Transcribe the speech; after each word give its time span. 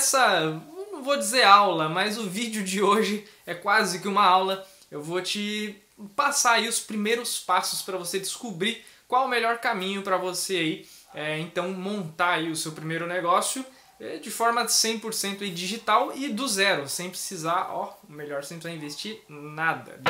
essa, 0.00 0.62
não 0.90 1.02
vou 1.02 1.18
dizer 1.18 1.42
aula, 1.42 1.86
mas 1.86 2.16
o 2.16 2.28
vídeo 2.28 2.64
de 2.64 2.82
hoje 2.82 3.26
é 3.46 3.54
quase 3.54 4.00
que 4.00 4.08
uma 4.08 4.24
aula. 4.24 4.66
Eu 4.90 5.02
vou 5.02 5.20
te 5.20 5.76
passar 6.16 6.52
aí 6.52 6.66
os 6.66 6.80
primeiros 6.80 7.38
passos 7.38 7.82
para 7.82 7.98
você 7.98 8.18
descobrir 8.18 8.82
qual 9.06 9.26
o 9.26 9.28
melhor 9.28 9.58
caminho 9.58 10.02
para 10.02 10.16
você 10.16 10.56
aí, 10.56 10.88
é, 11.12 11.38
então 11.38 11.70
montar 11.72 12.34
aí 12.34 12.50
o 12.50 12.56
seu 12.56 12.72
primeiro 12.72 13.06
negócio 13.06 13.64
é, 14.00 14.16
de 14.16 14.30
forma 14.30 14.64
100% 14.64 15.52
digital 15.52 16.12
e 16.14 16.30
do 16.30 16.48
zero, 16.48 16.88
sem 16.88 17.10
precisar, 17.10 17.68
ó, 17.70 17.92
melhor 18.08 18.42
sem 18.42 18.58
investir 18.74 19.20
nada. 19.28 20.00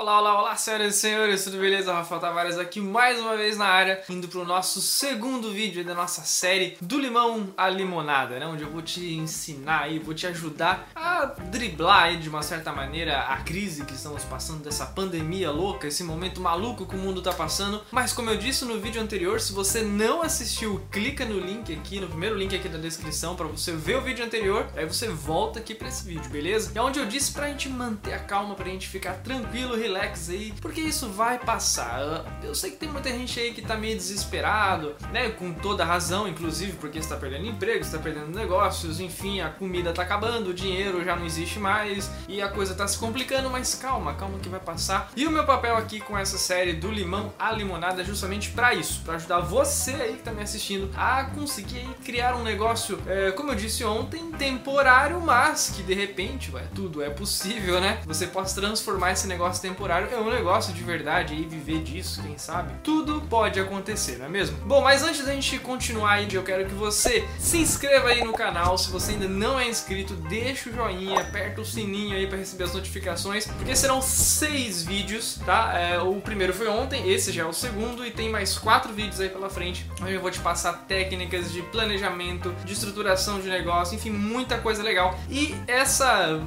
Olá, 0.00 0.18
olá, 0.18 0.40
olá, 0.40 0.56
senhoras 0.56 0.94
e 0.94 0.98
senhores, 0.98 1.44
tudo 1.44 1.58
beleza? 1.58 1.92
Rafael 1.92 2.22
Tavares 2.22 2.56
aqui 2.56 2.80
mais 2.80 3.20
uma 3.20 3.36
vez 3.36 3.58
na 3.58 3.66
área, 3.66 4.02
indo 4.08 4.28
para 4.28 4.40
o 4.40 4.46
nosso 4.46 4.80
segundo 4.80 5.50
vídeo 5.50 5.84
da 5.84 5.94
nossa 5.94 6.22
série 6.22 6.78
do 6.80 6.98
limão 6.98 7.52
à 7.54 7.68
limonada, 7.68 8.38
né? 8.38 8.46
Onde 8.46 8.62
eu 8.62 8.70
vou 8.70 8.80
te 8.80 9.12
ensinar 9.12 9.82
aí, 9.82 9.98
vou 9.98 10.14
te 10.14 10.26
ajudar 10.26 10.88
a 10.94 11.26
driblar 11.26 12.04
aí 12.04 12.16
de 12.16 12.30
uma 12.30 12.40
certa 12.40 12.72
maneira 12.72 13.26
a 13.26 13.42
crise 13.42 13.84
que 13.84 13.92
estamos 13.92 14.24
passando 14.24 14.64
dessa 14.64 14.86
pandemia 14.86 15.50
louca, 15.50 15.86
esse 15.86 16.02
momento 16.02 16.40
maluco 16.40 16.86
que 16.86 16.96
o 16.96 16.98
mundo 16.98 17.20
tá 17.20 17.34
passando. 17.34 17.82
Mas 17.90 18.10
como 18.10 18.30
eu 18.30 18.38
disse 18.38 18.64
no 18.64 18.80
vídeo 18.80 19.02
anterior, 19.02 19.38
se 19.38 19.52
você 19.52 19.82
não 19.82 20.22
assistiu, 20.22 20.80
clica 20.90 21.26
no 21.26 21.38
link 21.38 21.74
aqui, 21.74 22.00
no 22.00 22.08
primeiro 22.08 22.38
link 22.38 22.56
aqui 22.56 22.70
da 22.70 22.78
descrição 22.78 23.36
para 23.36 23.48
você 23.48 23.72
ver 23.72 23.98
o 23.98 24.00
vídeo 24.00 24.24
anterior, 24.24 24.66
aí 24.74 24.86
você 24.86 25.10
volta 25.10 25.58
aqui 25.58 25.74
para 25.74 25.88
esse 25.88 26.06
vídeo, 26.06 26.30
beleza? 26.30 26.72
É 26.74 26.80
onde 26.80 26.98
eu 26.98 27.04
disse 27.04 27.32
pra 27.32 27.48
gente 27.48 27.68
manter 27.68 28.14
a 28.14 28.18
calma, 28.18 28.54
pra 28.54 28.64
gente 28.64 28.88
ficar 28.88 29.16
tranquilo, 29.16 29.74
relaxado 29.76 29.89
relax 29.90 30.30
aí, 30.30 30.54
porque 30.60 30.80
isso 30.80 31.08
vai 31.08 31.38
passar. 31.38 32.24
Eu 32.42 32.54
sei 32.54 32.70
que 32.70 32.76
tem 32.76 32.88
muita 32.88 33.10
gente 33.10 33.38
aí 33.38 33.52
que 33.52 33.60
tá 33.60 33.76
meio 33.76 33.96
desesperado, 33.96 34.94
né? 35.12 35.30
Com 35.30 35.52
toda 35.52 35.84
razão, 35.84 36.28
inclusive, 36.28 36.72
porque 36.74 36.98
está 36.98 37.16
perdendo 37.16 37.46
emprego, 37.46 37.80
está 37.80 37.98
perdendo 37.98 38.28
negócios, 38.28 39.00
enfim, 39.00 39.40
a 39.40 39.50
comida 39.50 39.92
tá 39.92 40.02
acabando, 40.02 40.50
o 40.50 40.54
dinheiro 40.54 41.04
já 41.04 41.16
não 41.16 41.26
existe 41.26 41.58
mais 41.58 42.10
e 42.28 42.40
a 42.40 42.48
coisa 42.48 42.74
tá 42.74 42.86
se 42.86 42.96
complicando, 42.98 43.50
mas 43.50 43.74
calma, 43.74 44.14
calma 44.14 44.38
que 44.38 44.48
vai 44.48 44.60
passar. 44.60 45.10
E 45.16 45.26
o 45.26 45.30
meu 45.30 45.44
papel 45.44 45.76
aqui 45.76 46.00
com 46.00 46.16
essa 46.16 46.38
série 46.38 46.74
do 46.74 46.90
limão 46.90 47.32
à 47.38 47.50
limonada 47.50 48.02
é 48.02 48.04
justamente 48.04 48.50
para 48.50 48.74
isso, 48.74 49.00
para 49.04 49.14
ajudar 49.14 49.40
você 49.40 49.92
aí 49.92 50.12
que 50.16 50.22
tá 50.22 50.32
me 50.32 50.42
assistindo 50.42 50.90
a 50.96 51.24
conseguir 51.24 51.88
criar 52.04 52.36
um 52.36 52.42
negócio, 52.42 52.98
é, 53.06 53.32
como 53.32 53.50
eu 53.50 53.56
disse 53.56 53.84
ontem, 53.84 54.30
temporário, 54.32 55.20
mas 55.20 55.72
que 55.74 55.82
de 55.82 55.94
repente, 55.94 56.50
ué, 56.52 56.64
tudo 56.74 57.02
é 57.02 57.10
possível, 57.10 57.80
né? 57.80 58.00
Você 58.06 58.26
possa 58.26 58.60
transformar 58.60 59.12
esse 59.12 59.26
negócio 59.26 59.60
temporário 59.60 59.79
temporário 59.80 60.10
é 60.12 60.18
um 60.18 60.28
negócio 60.28 60.74
de 60.74 60.82
verdade 60.82 61.34
e 61.34 61.46
viver 61.46 61.82
disso, 61.82 62.22
quem 62.22 62.36
sabe? 62.36 62.74
Tudo 62.84 63.22
pode 63.22 63.58
acontecer, 63.58 64.18
não 64.18 64.26
é 64.26 64.28
mesmo? 64.28 64.58
Bom, 64.66 64.82
mas 64.82 65.02
antes 65.02 65.24
da 65.24 65.32
gente 65.32 65.58
continuar 65.58 66.12
aí, 66.12 66.28
eu 66.30 66.42
quero 66.42 66.66
que 66.66 66.74
você 66.74 67.26
se 67.38 67.56
inscreva 67.56 68.08
aí 68.08 68.22
no 68.22 68.34
canal. 68.34 68.76
Se 68.76 68.90
você 68.90 69.12
ainda 69.12 69.26
não 69.26 69.58
é 69.58 69.66
inscrito, 69.66 70.12
deixa 70.14 70.68
o 70.68 70.72
joinha, 70.74 71.22
aperta 71.22 71.62
o 71.62 71.64
sininho 71.64 72.14
aí 72.14 72.26
para 72.26 72.36
receber 72.36 72.64
as 72.64 72.74
notificações, 72.74 73.46
porque 73.46 73.74
serão 73.74 74.02
seis 74.02 74.82
vídeos, 74.82 75.40
tá? 75.46 75.72
É, 75.78 75.98
o 75.98 76.20
primeiro 76.20 76.52
foi 76.52 76.68
ontem, 76.68 77.10
esse 77.10 77.32
já 77.32 77.44
é 77.44 77.46
o 77.46 77.52
segundo 77.54 78.04
e 78.04 78.10
tem 78.10 78.28
mais 78.28 78.58
quatro 78.58 78.92
vídeos 78.92 79.18
aí 79.18 79.30
pela 79.30 79.48
frente. 79.48 79.90
Onde 80.02 80.12
eu 80.12 80.20
vou 80.20 80.30
te 80.30 80.40
passar 80.40 80.74
técnicas 80.86 81.50
de 81.50 81.62
planejamento, 81.62 82.54
de 82.66 82.74
estruturação 82.74 83.40
de 83.40 83.48
negócio, 83.48 83.94
enfim, 83.94 84.10
muita 84.10 84.58
coisa 84.58 84.82
legal. 84.82 85.18
E 85.30 85.54
essa 85.66 86.38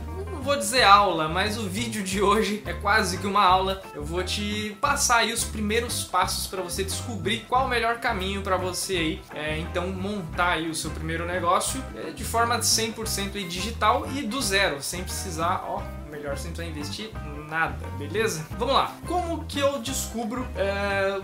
vou 0.43 0.57
dizer 0.57 0.83
aula, 0.83 1.29
mas 1.29 1.57
o 1.57 1.69
vídeo 1.69 2.03
de 2.03 2.21
hoje 2.21 2.61
é 2.65 2.73
quase 2.73 3.17
que 3.17 3.25
uma 3.25 3.43
aula. 3.43 3.81
Eu 3.95 4.03
vou 4.03 4.21
te 4.23 4.77
passar 4.81 5.17
aí 5.17 5.31
os 5.31 5.45
primeiros 5.45 6.03
passos 6.03 6.47
para 6.47 6.61
você 6.61 6.83
descobrir 6.83 7.45
qual 7.47 7.65
o 7.65 7.69
melhor 7.69 7.99
caminho 7.99 8.41
para 8.41 8.57
você 8.57 8.97
aí, 8.97 9.21
é, 9.33 9.57
então 9.59 9.87
montar 9.87 10.53
aí 10.53 10.69
o 10.69 10.75
seu 10.75 10.91
primeiro 10.91 11.25
negócio 11.25 11.81
é, 11.95 12.11
de 12.11 12.25
forma 12.25 12.59
100% 12.59 13.47
digital 13.47 14.05
e 14.13 14.21
do 14.21 14.41
zero, 14.41 14.81
sem 14.81 15.01
precisar, 15.01 15.63
ó, 15.65 15.81
melhor 16.11 16.37
sem 16.37 16.51
precisar 16.51 16.69
investir 16.69 17.09
nada, 17.49 17.85
beleza? 17.97 18.45
Vamos 18.57 18.73
lá. 18.73 18.95
Como 19.07 19.45
que 19.45 19.59
eu 19.59 19.79
descubro 19.79 20.45
é, 20.55 21.19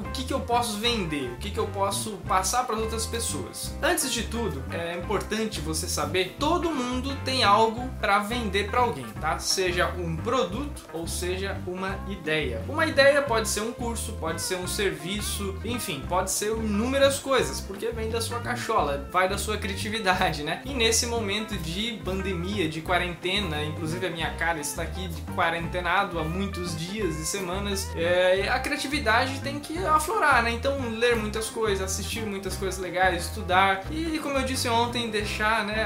o 0.00 0.10
que, 0.12 0.24
que 0.24 0.32
eu 0.32 0.40
posso 0.40 0.78
vender, 0.78 1.30
o 1.32 1.36
que, 1.36 1.50
que 1.50 1.58
eu 1.58 1.66
posso 1.68 2.12
passar 2.28 2.64
para 2.64 2.76
outras 2.76 3.06
pessoas. 3.06 3.74
Antes 3.82 4.12
de 4.12 4.24
tudo, 4.24 4.62
é 4.72 4.96
importante 4.96 5.60
você 5.60 5.86
saber, 5.86 6.36
todo 6.38 6.70
mundo 6.70 7.16
tem 7.24 7.44
algo 7.44 7.88
para 8.00 8.18
vender 8.20 8.70
para 8.70 8.80
alguém, 8.80 9.06
tá? 9.20 9.38
Seja 9.38 9.88
um 9.98 10.16
produto 10.16 10.82
ou 10.92 11.06
seja 11.06 11.60
uma 11.66 11.98
ideia. 12.08 12.62
Uma 12.68 12.86
ideia 12.86 13.22
pode 13.22 13.48
ser 13.48 13.60
um 13.60 13.72
curso, 13.72 14.12
pode 14.14 14.40
ser 14.40 14.56
um 14.56 14.66
serviço, 14.66 15.58
enfim, 15.64 16.02
pode 16.08 16.30
ser 16.30 16.50
inúmeras 16.56 17.18
coisas, 17.18 17.60
porque 17.60 17.90
vem 17.90 18.10
da 18.10 18.20
sua 18.20 18.40
cachola, 18.40 19.08
vai 19.12 19.28
da 19.28 19.38
sua 19.38 19.56
criatividade, 19.56 20.42
né? 20.42 20.62
E 20.64 20.74
nesse 20.74 21.06
momento 21.06 21.56
de 21.58 22.00
pandemia, 22.04 22.68
de 22.68 22.80
quarentena, 22.80 23.62
inclusive 23.62 24.06
a 24.06 24.10
minha 24.10 24.30
cara 24.34 24.58
está 24.58 24.82
aqui 24.82 25.08
de 25.08 25.20
quarentenado 25.32 26.18
há 26.18 26.24
muitos 26.24 26.76
dias 26.76 27.16
e 27.18 27.26
semanas, 27.26 27.88
é, 27.96 28.48
a 28.48 28.58
criatividade 28.58 29.40
tem 29.40 29.58
que 29.58 29.78
aflorar, 29.96 30.42
né? 30.42 30.50
Então 30.52 30.76
ler 30.90 31.16
muitas 31.16 31.48
coisas, 31.48 31.84
assistir 31.84 32.24
muitas 32.24 32.56
coisas 32.56 32.80
legais, 32.80 33.26
estudar 33.26 33.82
e 33.90 34.18
como 34.18 34.38
eu 34.38 34.44
disse 34.44 34.68
ontem, 34.68 35.10
deixar 35.10 35.64
né, 35.64 35.84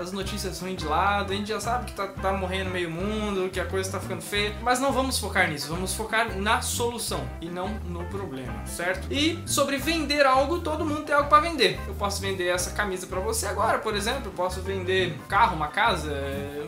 as 0.00 0.12
notícias 0.12 0.60
ruins 0.60 0.76
de 0.76 0.84
lado. 0.84 1.32
A 1.32 1.36
gente 1.36 1.48
já 1.48 1.60
sabe 1.60 1.86
que 1.86 1.92
tá, 1.92 2.06
tá 2.06 2.32
morrendo 2.32 2.70
meio 2.70 2.90
mundo, 2.90 3.50
que 3.50 3.60
a 3.60 3.64
coisa 3.64 3.90
tá 3.90 4.00
ficando 4.00 4.22
feia, 4.22 4.54
mas 4.62 4.80
não 4.80 4.92
vamos 4.92 5.18
focar 5.18 5.48
nisso, 5.48 5.68
vamos 5.68 5.94
focar 5.94 6.36
na 6.36 6.60
solução 6.60 7.24
e 7.40 7.48
não 7.48 7.68
no 7.86 8.04
problema, 8.06 8.66
certo? 8.66 9.06
E 9.12 9.38
sobre 9.46 9.76
vender 9.76 10.26
algo, 10.26 10.60
todo 10.60 10.84
mundo 10.84 11.02
tem 11.02 11.14
algo 11.14 11.28
para 11.28 11.40
vender. 11.40 11.78
Eu 11.86 11.94
posso 11.94 12.20
vender 12.20 12.48
essa 12.48 12.70
camisa 12.70 13.06
para 13.06 13.20
você 13.20 13.46
agora, 13.46 13.78
por 13.78 13.94
exemplo, 13.94 14.26
eu 14.26 14.32
posso 14.32 14.60
vender 14.60 15.12
um 15.12 15.28
carro, 15.28 15.56
uma 15.56 15.68
casa, 15.68 16.12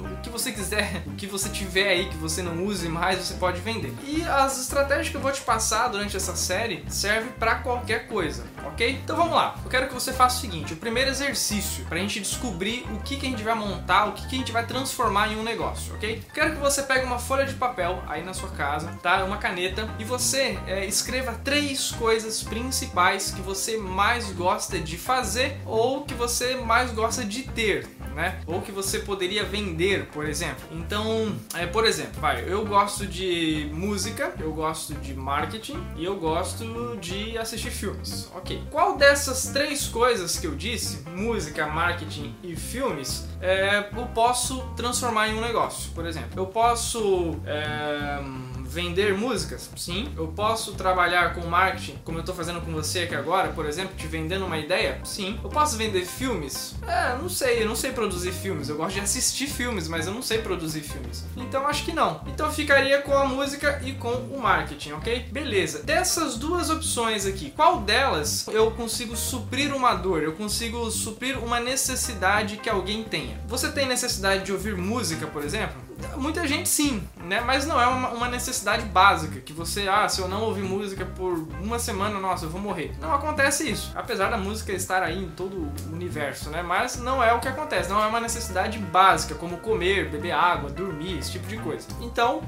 o 0.01 0.21
que 0.23 0.31
você 0.31 0.53
quiser, 0.53 1.03
o 1.07 1.13
que 1.13 1.27
você 1.27 1.49
tiver 1.49 1.89
aí 1.89 2.09
que 2.09 2.17
você 2.17 2.43
não 2.43 2.65
use 2.65 2.89
mais, 2.89 3.19
você 3.19 3.35
pode 3.35 3.61
vender. 3.61 3.95
E 4.05 4.23
as 4.23 4.61
estratégias 4.61 5.09
que 5.09 5.17
eu 5.17 5.21
vou 5.21 5.33
te 5.33 5.41
passar 5.41 5.89
durante 5.89 6.17
essa 6.17 6.37
série 6.37 6.76
serve 6.89 7.31
para 7.39 7.57
qualquer 7.57 8.07
coisa, 8.07 8.45
ok? 8.69 9.01
Então 9.03 9.17
vamos 9.17 9.35
lá. 9.35 9.57
Eu 9.65 9.71
quero 9.71 9.89
que 9.89 9.95
você 9.95 10.13
faça 10.13 10.39
o 10.39 10.41
seguinte: 10.41 10.73
o 10.73 10.77
primeiro 10.77 11.11
exercício 11.11 11.85
para 11.87 11.99
a 11.99 12.01
gente 12.01 12.21
descobrir 12.21 12.87
o 12.93 13.01
que, 13.01 13.17
que 13.17 13.27
a 13.27 13.31
gente 13.31 13.43
vai 13.43 13.55
montar, 13.55 14.07
o 14.07 14.13
que, 14.13 14.27
que 14.29 14.35
a 14.35 14.39
gente 14.39 14.53
vai 14.53 14.67
transformar 14.67 15.33
em 15.33 15.37
um 15.37 15.43
negócio, 15.43 15.95
ok? 15.95 16.23
Eu 16.27 16.35
quero 16.35 16.55
que 16.55 16.61
você 16.61 16.83
pegue 16.83 17.05
uma 17.05 17.19
folha 17.19 17.45
de 17.45 17.55
papel 17.55 18.03
aí 18.07 18.25
na 18.25 18.35
sua 18.35 18.51
casa, 18.51 18.89
tá? 19.03 19.25
Uma 19.25 19.39
caneta 19.39 19.89
e 19.99 20.05
você 20.05 20.59
é, 20.67 20.85
escreva 20.87 21.33
três 21.45 21.91
coisas 21.93 22.43
principais 22.43 23.31
que 23.31 23.41
você 23.41 23.77
mais 23.77 24.31
gosta 24.33 24.79
de 24.79 24.97
fazer 24.97 25.59
ou 25.65 26.03
que 26.03 26.15
você 26.15 26.57
mais 26.57 26.91
gosta 26.91 27.25
de 27.25 27.43
ter, 27.43 27.87
né? 28.15 28.41
Ou 28.47 28.61
que 28.61 28.73
você 28.73 28.99
poderia 28.99 29.45
vender, 29.45 30.07
por 30.07 30.27
exemplo. 30.27 30.65
Então, 30.71 31.37
é, 31.55 31.67
por 31.67 31.85
exemplo, 31.85 32.21
vai, 32.21 32.45
eu 32.47 32.65
gosto 32.65 33.07
de 33.07 33.71
música, 33.73 34.35
eu 34.41 34.53
gosto 34.53 34.95
de 34.95 35.15
marketing 35.15 35.83
e 35.97 36.05
eu 36.05 36.17
gosto 36.17 36.97
de 37.01 37.37
assistir 37.39 37.71
filmes. 37.71 38.31
Ok. 38.35 38.56
Qual 38.71 38.97
dessas 38.97 39.49
três 39.49 39.87
coisas 39.87 40.39
que 40.39 40.47
eu 40.47 40.55
disse, 40.55 41.09
música, 41.11 41.67
marketing 41.67 42.35
e 42.43 42.57
filmes, 42.57 43.27
é, 43.41 43.89
eu 43.97 44.07
posso 44.09 44.61
transformar 44.77 45.29
em 45.29 45.35
um 45.35 45.41
negócio? 45.41 45.91
Por 45.93 46.07
exemplo, 46.07 46.31
eu 46.37 46.47
posso. 46.47 47.37
É, 47.45 48.21
vender 48.67 49.15
músicas? 49.15 49.71
Sim. 49.77 50.13
Eu 50.17 50.29
posso 50.29 50.73
trabalhar 50.73 51.35
com 51.35 51.47
marketing, 51.47 51.99
como 52.05 52.19
eu 52.19 52.21
estou 52.21 52.35
fazendo 52.35 52.61
com 52.61 52.73
você 52.73 53.01
aqui 53.01 53.15
agora, 53.15 53.49
por 53.53 53.67
exemplo, 53.67 53.95
te 53.97 54.07
vendendo 54.07 54.45
uma 54.45 54.59
ideia? 54.59 55.01
Sim. 55.05 55.39
Eu 55.43 55.51
posso 55.51 55.77
vender 55.77 56.05
filmes? 56.05 56.75
É, 56.87 57.17
não 57.17 57.29
sei, 57.29 57.63
eu 57.63 57.69
não 57.69 57.77
sei 57.77 57.93
produzir 57.93 58.33
filmes. 58.33 58.69
Eu 58.69 58.77
gosto 58.77 58.95
de 58.95 59.01
assistir 59.01 59.47
filmes, 59.47 59.89
mas 59.89 60.07
eu 60.07 60.13
não 60.13 60.23
sei 60.23 60.39
produzir 60.39 60.81
filmes. 60.81 61.25
Então 61.37 61.67
acho 61.67 61.85
que 61.85 61.93
não. 61.93 62.21
Então 62.27 62.51
ficaria 62.51 63.01
com 63.03 63.17
a 63.17 63.25
música 63.25 63.81
e 63.85 63.93
com 63.93 64.13
o 64.13 64.41
marketing, 64.41 64.93
ok? 64.93 65.27
Beleza. 65.31 65.83
Dessas 65.83 66.37
duas 66.37 66.71
opções 66.71 67.27
aqui, 67.27 67.51
qual 67.51 67.81
delas 67.81 68.47
eu 68.49 68.71
consigo 68.73 69.17
suprir 69.17 69.75
uma 69.75 69.95
dor? 69.95 70.23
Eu 70.23 70.33
consigo 70.33 70.91
suprir 70.91 71.39
uma 71.43 71.61
necessidade 71.61 72.57
que 72.57 72.69
alguém 72.69 73.05
tenha? 73.05 73.41
Você 73.47 73.71
tem 73.71 73.87
necessidade 73.87 74.45
de 74.45 74.53
ouvir 74.53 74.77
música, 74.77 75.27
por 75.27 75.45
exemplo? 75.45 75.86
Muita 76.17 76.47
gente 76.47 76.69
sim, 76.69 77.03
né? 77.25 77.41
Mas 77.41 77.67
não 77.67 77.81
é 77.81 77.87
uma, 77.87 78.11
uma, 78.11 78.29
necessidade 78.29 78.85
básica 78.87 79.41
que 79.41 79.53
você, 79.53 79.89
ah, 79.89 80.09
se 80.09 80.21
eu 80.21 80.29
não 80.29 80.43
ouvir 80.43 80.63
música 80.63 81.05
por 81.05 81.47
uma 81.63 81.79
semana, 81.79 82.19
nossa, 82.19 82.45
eu 82.45 82.51
vou 82.51 82.61
morrer. 82.61 82.93
Não 83.01 83.13
acontece 83.15 83.71
isso. 83.71 83.93
Apesar 83.95 84.31
da 84.31 84.37
música 84.37 84.73
estar 84.73 85.03
aí 85.03 85.23
em 85.25 85.29
todo 85.31 85.57
o 85.57 85.93
universo, 85.93 86.51
né? 86.51 86.63
Mas 86.63 86.97
não 86.99 87.23
é 87.23 87.33
o 87.33 87.41
que 87.41 87.49
acontece. 87.49 87.89
Não 87.89 88.03
é 88.03 88.07
uma 88.07 88.21
necessidade 88.21 88.79
básica, 88.79 89.35
como 89.35 89.59
comer, 89.59 90.09
beber 90.11 90.33
água, 90.33 90.71
dormir, 90.71 91.19
esse 91.19 91.33
tipo 91.33 91.47
de 91.47 91.57
coisa. 91.59 91.87
Então, 92.01 92.43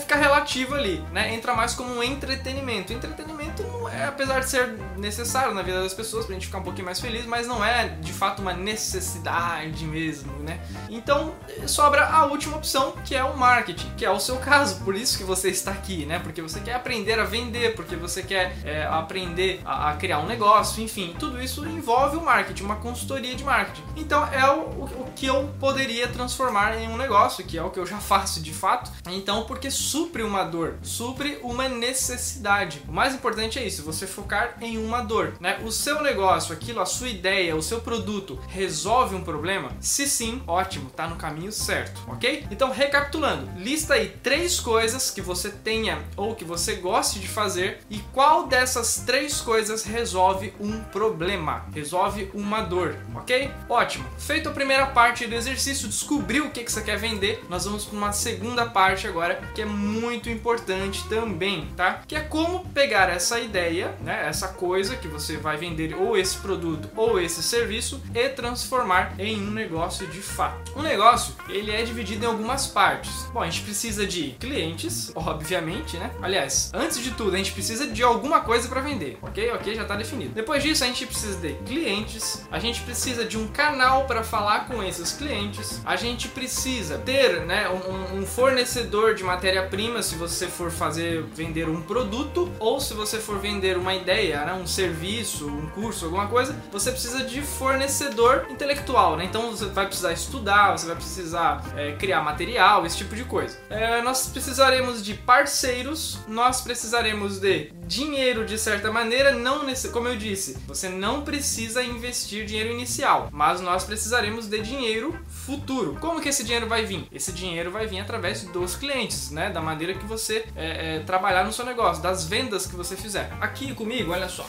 fica 0.00 0.16
relativo 0.16 0.74
ali, 0.74 1.04
né? 1.12 1.34
Entra 1.34 1.54
mais 1.54 1.74
como 1.74 1.94
um 1.94 2.02
entretenimento. 2.02 2.92
Entretenimento 2.92 3.35
não 3.62 3.88
é, 3.88 4.04
apesar 4.04 4.40
de 4.40 4.48
ser 4.48 4.74
necessário 4.96 5.54
na 5.54 5.62
vida 5.62 5.82
das 5.82 5.94
pessoas 5.94 6.24
pra 6.24 6.34
gente 6.34 6.46
ficar 6.46 6.58
um 6.58 6.62
pouquinho 6.62 6.84
mais 6.84 7.00
feliz, 7.00 7.26
mas 7.26 7.46
não 7.46 7.64
é 7.64 7.88
de 7.88 8.12
fato 8.12 8.42
uma 8.42 8.52
necessidade 8.52 9.84
mesmo, 9.84 10.32
né? 10.40 10.60
Então 10.88 11.34
sobra 11.66 12.06
a 12.06 12.26
última 12.26 12.56
opção, 12.56 12.92
que 13.04 13.14
é 13.14 13.24
o 13.24 13.36
marketing, 13.36 13.90
que 13.96 14.04
é 14.04 14.10
o 14.10 14.20
seu 14.20 14.36
caso. 14.36 14.82
Por 14.84 14.94
isso 14.94 15.16
que 15.18 15.24
você 15.24 15.48
está 15.50 15.70
aqui, 15.72 16.06
né? 16.06 16.18
Porque 16.18 16.42
você 16.42 16.60
quer 16.60 16.74
aprender 16.74 17.18
a 17.18 17.24
vender, 17.24 17.74
porque 17.74 17.96
você 17.96 18.22
quer 18.22 18.56
é, 18.64 18.84
aprender 18.84 19.60
a, 19.64 19.90
a, 19.90 19.96
criar 19.96 20.18
um 20.18 20.26
negócio, 20.26 20.82
enfim, 20.82 21.14
tudo 21.18 21.42
isso 21.42 21.64
envolve 21.66 22.16
o 22.16 22.22
marketing, 22.22 22.64
uma 22.64 22.76
consultoria 22.76 23.34
de 23.34 23.44
marketing. 23.44 23.82
Então 23.96 24.26
é 24.32 24.50
o, 24.50 24.60
o 24.60 25.12
que 25.14 25.26
eu 25.26 25.48
poderia 25.58 26.08
transformar 26.08 26.76
em 26.76 26.88
um 26.88 26.96
negócio, 26.96 27.44
que 27.44 27.56
é 27.56 27.62
o 27.62 27.70
que 27.70 27.78
eu 27.78 27.86
já 27.86 27.98
faço 27.98 28.42
de 28.42 28.52
fato. 28.52 28.90
Então, 29.08 29.44
porque 29.44 29.70
supre 29.70 30.22
uma 30.22 30.44
dor, 30.44 30.76
supre 30.82 31.38
uma 31.42 31.68
necessidade. 31.68 32.82
O 32.88 32.92
mais 32.92 33.14
importante 33.14 33.45
é 33.54 33.64
isso, 33.64 33.82
você 33.82 34.06
focar 34.06 34.56
em 34.60 34.78
uma 34.78 35.02
dor, 35.02 35.34
né? 35.40 35.60
O 35.64 35.70
seu 35.70 36.02
negócio, 36.02 36.52
aquilo, 36.52 36.80
a 36.80 36.86
sua 36.86 37.08
ideia, 37.08 37.54
o 37.54 37.62
seu 37.62 37.80
produto 37.80 38.38
resolve 38.48 39.14
um 39.14 39.22
problema? 39.22 39.70
Se 39.80 40.08
sim, 40.08 40.42
ótimo, 40.46 40.90
tá 40.90 41.06
no 41.06 41.16
caminho 41.16 41.52
certo, 41.52 42.00
ok? 42.08 42.46
Então, 42.50 42.70
recapitulando, 42.70 43.48
lista 43.56 43.94
aí 43.94 44.08
três 44.22 44.58
coisas 44.58 45.10
que 45.10 45.20
você 45.20 45.50
tenha 45.50 46.02
ou 46.16 46.34
que 46.34 46.44
você 46.44 46.74
goste 46.76 47.20
de 47.20 47.28
fazer 47.28 47.80
e 47.88 47.98
qual 48.12 48.46
dessas 48.46 49.02
três 49.06 49.40
coisas 49.40 49.84
resolve 49.84 50.52
um 50.58 50.82
problema, 50.82 51.66
resolve 51.72 52.30
uma 52.34 52.62
dor, 52.62 52.96
ok? 53.14 53.50
Ótimo. 53.68 54.08
Feito 54.18 54.48
a 54.48 54.52
primeira 54.52 54.86
parte 54.86 55.26
do 55.26 55.34
exercício, 55.34 55.88
descobriu 55.88 56.46
o 56.46 56.50
que, 56.50 56.64
que 56.64 56.72
você 56.72 56.82
quer 56.82 56.98
vender, 56.98 57.44
nós 57.48 57.64
vamos 57.64 57.84
para 57.84 57.96
uma 57.96 58.12
segunda 58.12 58.66
parte 58.66 59.06
agora 59.06 59.40
que 59.54 59.62
é 59.62 59.64
muito 59.64 60.28
importante 60.28 61.06
também, 61.08 61.68
tá? 61.76 62.02
Que 62.06 62.16
é 62.16 62.20
como 62.20 62.68
pegar 62.70 63.08
essa 63.08 63.35
ideia, 63.40 63.94
né, 64.02 64.26
essa 64.28 64.48
coisa 64.48 64.96
que 64.96 65.08
você 65.08 65.36
vai 65.36 65.56
vender 65.56 65.94
ou 65.94 66.16
esse 66.16 66.36
produto 66.38 66.88
ou 66.96 67.20
esse 67.20 67.42
serviço 67.42 68.02
e 68.14 68.28
transformar 68.28 69.14
em 69.18 69.40
um 69.40 69.50
negócio 69.50 70.06
de 70.06 70.20
fato. 70.20 70.72
Um 70.76 70.82
negócio, 70.82 71.34
ele 71.48 71.70
é 71.70 71.82
dividido 71.82 72.24
em 72.24 72.28
algumas 72.28 72.66
partes. 72.66 73.26
Bom, 73.32 73.40
a 73.40 73.46
gente 73.46 73.62
precisa 73.62 74.06
de 74.06 74.32
clientes, 74.40 75.12
obviamente, 75.14 75.96
né? 75.96 76.10
Aliás, 76.22 76.70
antes 76.74 77.02
de 77.02 77.10
tudo, 77.12 77.34
a 77.34 77.38
gente 77.38 77.52
precisa 77.52 77.86
de 77.86 78.02
alguma 78.02 78.40
coisa 78.40 78.68
para 78.68 78.80
vender, 78.80 79.18
ok? 79.22 79.52
Ok, 79.52 79.74
já 79.74 79.82
está 79.82 79.96
definido. 79.96 80.34
Depois 80.34 80.62
disso, 80.62 80.84
a 80.84 80.86
gente 80.86 81.06
precisa 81.06 81.38
de 81.38 81.54
clientes, 81.64 82.46
a 82.50 82.58
gente 82.58 82.80
precisa 82.82 83.24
de 83.24 83.38
um 83.38 83.48
canal 83.48 84.04
para 84.06 84.22
falar 84.22 84.66
com 84.66 84.82
esses 84.82 85.12
clientes, 85.12 85.80
a 85.84 85.96
gente 85.96 86.28
precisa 86.28 86.98
ter, 86.98 87.40
né, 87.46 87.68
um, 87.68 88.18
um 88.18 88.26
fornecedor 88.26 89.14
de 89.14 89.24
matéria-prima 89.24 90.02
se 90.02 90.14
você 90.14 90.46
for 90.46 90.70
fazer 90.70 91.22
vender 91.34 91.68
um 91.68 91.82
produto 91.82 92.50
ou 92.58 92.80
se 92.80 92.94
você 92.94 93.15
for 93.18 93.38
vender 93.38 93.76
uma 93.76 93.94
ideia, 93.94 94.44
né, 94.44 94.52
um 94.52 94.66
serviço, 94.66 95.46
um 95.46 95.68
curso, 95.70 96.04
alguma 96.04 96.26
coisa, 96.26 96.54
você 96.70 96.90
precisa 96.90 97.24
de 97.24 97.40
fornecedor 97.42 98.46
intelectual, 98.50 99.16
né? 99.16 99.24
Então 99.24 99.50
você 99.50 99.66
vai 99.66 99.86
precisar 99.86 100.12
estudar, 100.12 100.76
você 100.76 100.86
vai 100.86 100.96
precisar 100.96 101.64
é, 101.76 101.92
criar 101.92 102.22
material, 102.22 102.84
esse 102.86 102.98
tipo 102.98 103.14
de 103.14 103.24
coisa. 103.24 103.58
É, 103.70 104.02
nós 104.02 104.28
precisaremos 104.28 105.04
de 105.04 105.14
parceiros, 105.14 106.18
nós 106.28 106.60
precisaremos 106.60 107.40
de 107.40 107.72
dinheiro 107.86 108.44
de 108.44 108.58
certa 108.58 108.90
maneira, 108.90 109.32
não 109.32 109.64
nesse, 109.64 109.90
como 109.90 110.08
eu 110.08 110.16
disse, 110.16 110.58
você 110.66 110.88
não 110.88 111.22
precisa 111.22 111.82
investir 111.82 112.44
dinheiro 112.44 112.70
inicial, 112.70 113.28
mas 113.32 113.60
nós 113.60 113.84
precisaremos 113.84 114.46
de 114.46 114.60
dinheiro 114.60 115.18
futuro. 115.28 115.96
Como 116.00 116.20
que 116.20 116.28
esse 116.28 116.42
dinheiro 116.44 116.66
vai 116.66 116.84
vir? 116.84 117.06
Esse 117.12 117.32
dinheiro 117.32 117.70
vai 117.70 117.86
vir 117.86 118.00
através 118.00 118.42
dos 118.42 118.74
clientes, 118.74 119.30
né? 119.30 119.50
Da 119.50 119.60
maneira 119.60 119.94
que 119.94 120.04
você 120.04 120.44
é, 120.56 120.96
é, 120.96 121.00
trabalhar 121.00 121.44
no 121.44 121.52
seu 121.52 121.64
negócio, 121.64 122.02
das 122.02 122.24
vendas 122.24 122.66
que 122.66 122.74
você 122.74 122.96
fizer. 122.96 123.05
Aqui 123.40 123.74
comigo, 123.74 124.12
olha 124.12 124.28
só, 124.28 124.48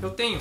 eu 0.00 0.10
tenho 0.10 0.40